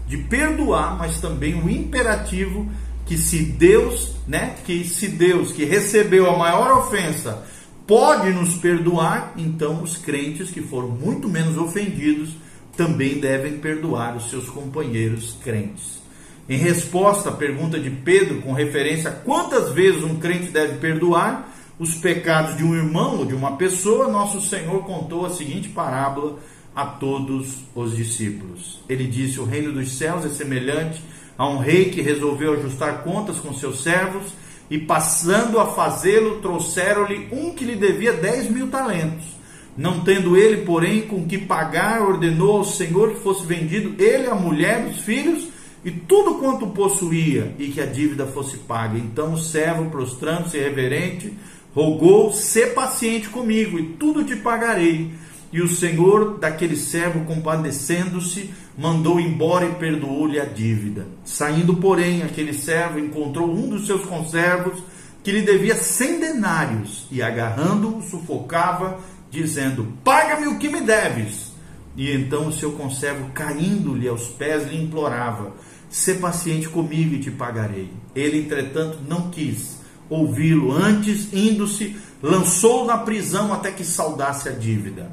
de 0.08 0.16
perdoar, 0.16 0.96
mas 0.96 1.20
também 1.20 1.56
o 1.56 1.68
imperativo 1.68 2.70
que 3.04 3.18
se 3.18 3.40
Deus, 3.42 4.16
né, 4.28 4.56
que 4.64 4.84
se 4.84 5.08
Deus 5.08 5.52
que 5.52 5.66
recebeu 5.66 6.30
a 6.30 6.38
maior 6.38 6.78
ofensa 6.78 7.44
pode 7.88 8.30
nos 8.30 8.56
perdoar, 8.58 9.34
então 9.36 9.82
os 9.82 9.98
crentes 9.98 10.52
que 10.52 10.62
foram 10.62 10.90
muito 10.90 11.28
menos 11.28 11.58
ofendidos 11.58 12.36
também 12.78 13.20
devem 13.20 13.58
perdoar 13.58 14.16
os 14.16 14.30
seus 14.30 14.48
companheiros 14.50 15.36
crentes. 15.44 16.02
Em 16.48 16.58
resposta 16.58 17.30
à 17.30 17.32
pergunta 17.34 17.80
de 17.80 17.90
Pedro, 17.90 18.42
com 18.42 18.54
referência 18.54 19.10
a 19.10 19.14
quantas 19.14 19.72
vezes 19.72 20.04
um 20.04 20.16
crente 20.16 20.52
deve 20.52 20.78
perdoar 20.78 21.53
os 21.80 21.96
pecados 21.96 22.56
de 22.58 22.64
um 22.64 22.76
irmão 22.76 23.20
ou 23.20 23.26
de 23.26 23.34
uma 23.34 23.58
pessoa, 23.58 24.08
nosso 24.08 24.42
Senhor 24.42 24.84
contou 24.84 25.26
a 25.26 25.30
seguinte 25.30 25.70
parábola 25.70 26.40
a 26.76 26.86
todos 26.86 27.58
os 27.76 27.96
discípulos. 27.96 28.82
Ele 28.88 29.06
disse: 29.06 29.40
O 29.40 29.46
reino 29.46 29.72
dos 29.72 29.98
céus 29.98 30.26
é 30.26 30.30
semelhante 30.30 31.02
a 31.38 31.48
um 31.48 31.58
rei 31.58 31.86
que 31.86 32.02
resolveu 32.02 32.54
ajustar 32.54 33.04
contas 33.04 33.40
com 33.40 33.54
seus 33.54 33.82
servos 33.82 34.34
e, 34.70 34.78
passando 34.78 35.60
a 35.60 35.68
fazê-lo, 35.68 36.42
trouxeram-lhe 36.42 37.28
um 37.32 37.54
que 37.54 37.66
lhe 37.66 37.76
devia 37.76 38.14
dez 38.14 38.50
mil 38.50 38.68
talentos. 38.68 39.34
Não 39.76 40.02
tendo 40.02 40.38
ele, 40.38 40.64
porém, 40.64 41.02
com 41.02 41.26
que 41.26 41.38
pagar, 41.38 42.02
ordenou 42.02 42.58
ao 42.58 42.64
Senhor 42.64 43.14
que 43.14 43.22
fosse 43.22 43.44
vendido 43.46 44.02
ele, 44.02 44.28
a 44.28 44.36
mulher, 44.36 44.86
os 44.86 45.00
filhos 45.00 45.48
e 45.84 45.92
tudo 45.92 46.36
quanto 46.36 46.68
possuía 46.68 47.54
e 47.58 47.68
que 47.70 47.82
a 47.82 47.86
dívida 47.86 48.28
fosse 48.28 48.58
paga. 48.58 48.98
Então 48.98 49.34
o 49.34 49.38
servo, 49.38 49.90
prostrando-se 49.90 50.58
reverente, 50.60 51.34
rogou: 51.74 52.32
"Se 52.32 52.68
paciente 52.68 53.30
comigo 53.30 53.80
e 53.80 53.94
tudo 53.94 54.24
te 54.24 54.36
pagarei". 54.36 55.12
E 55.54 55.62
o 55.62 55.68
senhor 55.68 56.40
daquele 56.40 56.76
servo, 56.76 57.26
compadecendo-se, 57.26 58.50
mandou 58.76 59.20
embora 59.20 59.66
e 59.68 59.76
perdoou-lhe 59.76 60.40
a 60.40 60.46
dívida. 60.46 61.06
Saindo, 61.24 61.76
porém, 61.76 62.24
aquele 62.24 62.54
servo 62.56 62.98
encontrou 62.98 63.48
um 63.54 63.70
dos 63.70 63.86
seus 63.86 64.04
conservos 64.04 64.82
que 65.24 65.32
lhe 65.32 65.44
devia 65.44 65.76
cem 65.76 66.20
denários 66.20 67.06
e, 67.12 67.22
agarrando-o, 67.22 68.02
sufocava, 68.02 69.00
dizendo: 69.30 69.94
Paga-me 70.04 70.48
o 70.48 70.58
que 70.58 70.70
me 70.70 70.82
deves. 70.82 71.54
E 71.96 72.12
então 72.12 72.48
o 72.48 72.52
seu 72.52 72.72
conservo, 72.72 73.30
caindo-lhe 73.36 74.08
aos 74.08 74.28
pés, 74.30 74.68
lhe 74.68 74.82
implorava: 74.82 75.54
Sê 75.88 76.16
paciente 76.16 76.68
comigo 76.68 77.14
e 77.14 77.20
te 77.20 77.30
pagarei. 77.30 77.92
Ele, 78.16 78.40
entretanto, 78.40 78.98
não 79.08 79.30
quis 79.30 79.73
ouvi-lo. 80.10 80.72
Antes, 80.72 81.34
indo-se, 81.34 81.96
lançou 82.22 82.86
na 82.86 82.98
prisão 82.98 83.54
até 83.54 83.72
que 83.72 83.84
saudasse 83.84 84.50
a 84.50 84.52
dívida. 84.52 85.12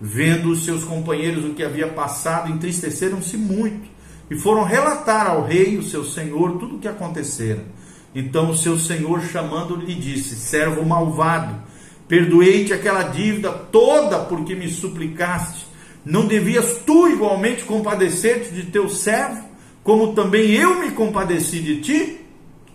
Vendo 0.00 0.50
os 0.50 0.64
seus 0.64 0.84
companheiros 0.84 1.44
o 1.44 1.54
que 1.54 1.62
havia 1.62 1.88
passado, 1.88 2.50
entristeceram-se 2.50 3.36
muito 3.36 3.88
e 4.30 4.36
foram 4.36 4.62
relatar 4.62 5.26
ao 5.26 5.44
rei, 5.44 5.76
o 5.76 5.82
seu 5.82 6.04
senhor, 6.04 6.58
tudo 6.58 6.76
o 6.76 6.78
que 6.78 6.86
acontecera. 6.86 7.64
Então 8.14 8.50
o 8.50 8.56
seu 8.56 8.78
senhor, 8.78 9.20
chamando-lhe, 9.22 9.86
lhe 9.86 9.94
disse: 9.94 10.36
Servo 10.36 10.84
malvado, 10.84 11.56
perdoei-te 12.06 12.72
aquela 12.72 13.02
dívida 13.02 13.50
toda 13.50 14.20
porque 14.20 14.54
me 14.54 14.68
suplicaste. 14.68 15.66
Não 16.04 16.26
devias 16.26 16.80
tu 16.86 17.08
igualmente 17.08 17.64
compadecer-te 17.64 18.54
de 18.54 18.64
teu 18.64 18.88
servo, 18.88 19.44
como 19.82 20.14
também 20.14 20.50
eu 20.52 20.80
me 20.80 20.92
compadeci 20.92 21.60
de 21.60 21.80
ti? 21.80 22.19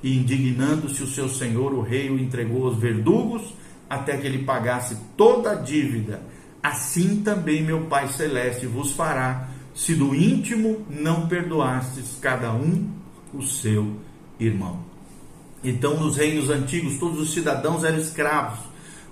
E 0.05 0.15
indignando-se 0.15 1.03
o 1.03 1.07
seu 1.07 1.27
senhor, 1.27 1.73
o 1.73 1.81
rei 1.81 2.09
o 2.09 2.17
entregou 2.17 2.67
aos 2.67 2.77
verdugos 2.77 3.41
até 3.89 4.15
que 4.15 4.25
ele 4.25 4.45
pagasse 4.45 4.95
toda 5.17 5.51
a 5.51 5.55
dívida 5.55 6.21
assim 6.65 7.21
também 7.21 7.61
meu 7.61 7.81
Pai 7.81 8.07
Celeste 8.07 8.65
vos 8.65 8.91
fará, 8.91 9.49
se 9.75 9.93
do 9.93 10.15
íntimo 10.15 10.83
não 10.89 11.27
perdoastes 11.27 12.17
cada 12.19 12.51
um 12.53 12.89
o 13.31 13.43
seu 13.43 13.95
irmão. 14.39 14.79
Então, 15.63 15.99
nos 15.99 16.17
reinos 16.17 16.49
antigos, 16.49 16.97
todos 16.97 17.19
os 17.19 17.33
cidadãos 17.33 17.83
eram 17.83 17.99
escravos, 17.99 18.59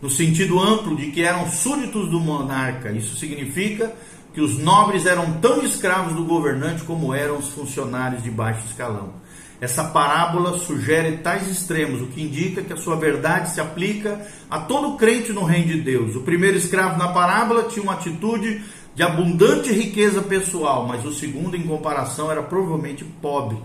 no 0.01 0.10
sentido 0.10 0.60
amplo 0.60 0.95
de 0.95 1.12
que 1.12 1.21
eram 1.21 1.47
súditos 1.51 2.10
do 2.10 2.19
monarca. 2.19 2.91
Isso 2.91 3.15
significa 3.15 3.93
que 4.34 4.41
os 4.41 4.58
nobres 4.58 5.06
eram 5.06 5.34
tão 5.34 5.63
escravos 5.63 6.13
do 6.13 6.26
governante 6.26 6.84
como 6.84 7.13
eram 7.13 7.38
os 7.38 7.50
funcionários 7.50 8.24
de 8.24 8.32
baixo 8.32 8.65
escalão. 8.67 9.22
Essa 9.62 9.86
parábola 9.86 10.58
sugere 10.58 11.17
tais 11.17 11.48
extremos, 11.48 12.02
o 12.02 12.08
que 12.08 12.22
indica 12.22 12.62
que 12.62 12.74
a 12.74 12.78
sua 12.78 12.98
verdade 12.98 13.52
se 13.52 13.62
aplica 13.62 14.19
a 14.50 14.60
todo 14.60 14.98
crente 14.98 15.32
no 15.32 15.43
reino 15.43 15.67
de 15.67 15.82
Deus. 15.82 16.15
O 16.15 16.22
primeiro 16.22 16.58
escravo 16.58 16.98
na 16.98 17.10
parábola 17.10 17.63
tinha 17.63 17.84
uma 17.84 17.93
atitude 17.93 18.62
de 18.93 19.04
abundante 19.04 19.72
riqueza 19.72 20.22
pessoal, 20.22 20.86
mas 20.86 21.06
o 21.06 21.13
segundo, 21.13 21.56
em 21.56 21.63
comparação, 21.63 22.30
era 22.30 22.43
provavelmente 22.43 23.06
pobre. 23.22 23.58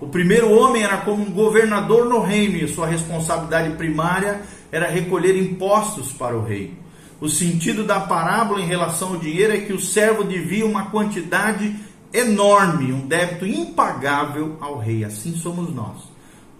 O 0.00 0.06
primeiro 0.06 0.50
homem 0.52 0.82
era 0.82 0.98
como 0.98 1.22
um 1.22 1.32
governador 1.32 2.06
no 2.06 2.20
reino 2.20 2.56
e 2.56 2.68
sua 2.68 2.86
responsabilidade 2.86 3.74
primária 3.74 4.42
era 4.70 4.88
recolher 4.88 5.36
impostos 5.36 6.12
para 6.12 6.36
o 6.36 6.44
rei. 6.44 6.74
O 7.20 7.28
sentido 7.28 7.84
da 7.84 8.00
parábola 8.00 8.60
em 8.60 8.66
relação 8.66 9.10
ao 9.10 9.16
dinheiro 9.18 9.52
é 9.52 9.60
que 9.60 9.72
o 9.72 9.80
servo 9.80 10.24
devia 10.24 10.64
uma 10.64 10.86
quantidade 10.86 11.76
enorme, 12.12 12.92
um 12.92 13.06
débito 13.06 13.46
impagável 13.46 14.56
ao 14.60 14.78
rei. 14.78 15.04
Assim 15.04 15.36
somos 15.36 15.72
nós. 15.74 16.08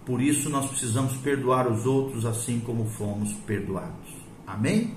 Por 0.05 0.21
isso 0.21 0.51
nós 0.51 0.67
precisamos 0.67 1.17
perdoar 1.17 1.67
os 1.67 1.87
outros 1.87 2.27
assim 2.27 2.61
como 2.61 2.85
fomos 2.85 3.33
perdoados. 3.47 4.15
Amém? 4.47 4.95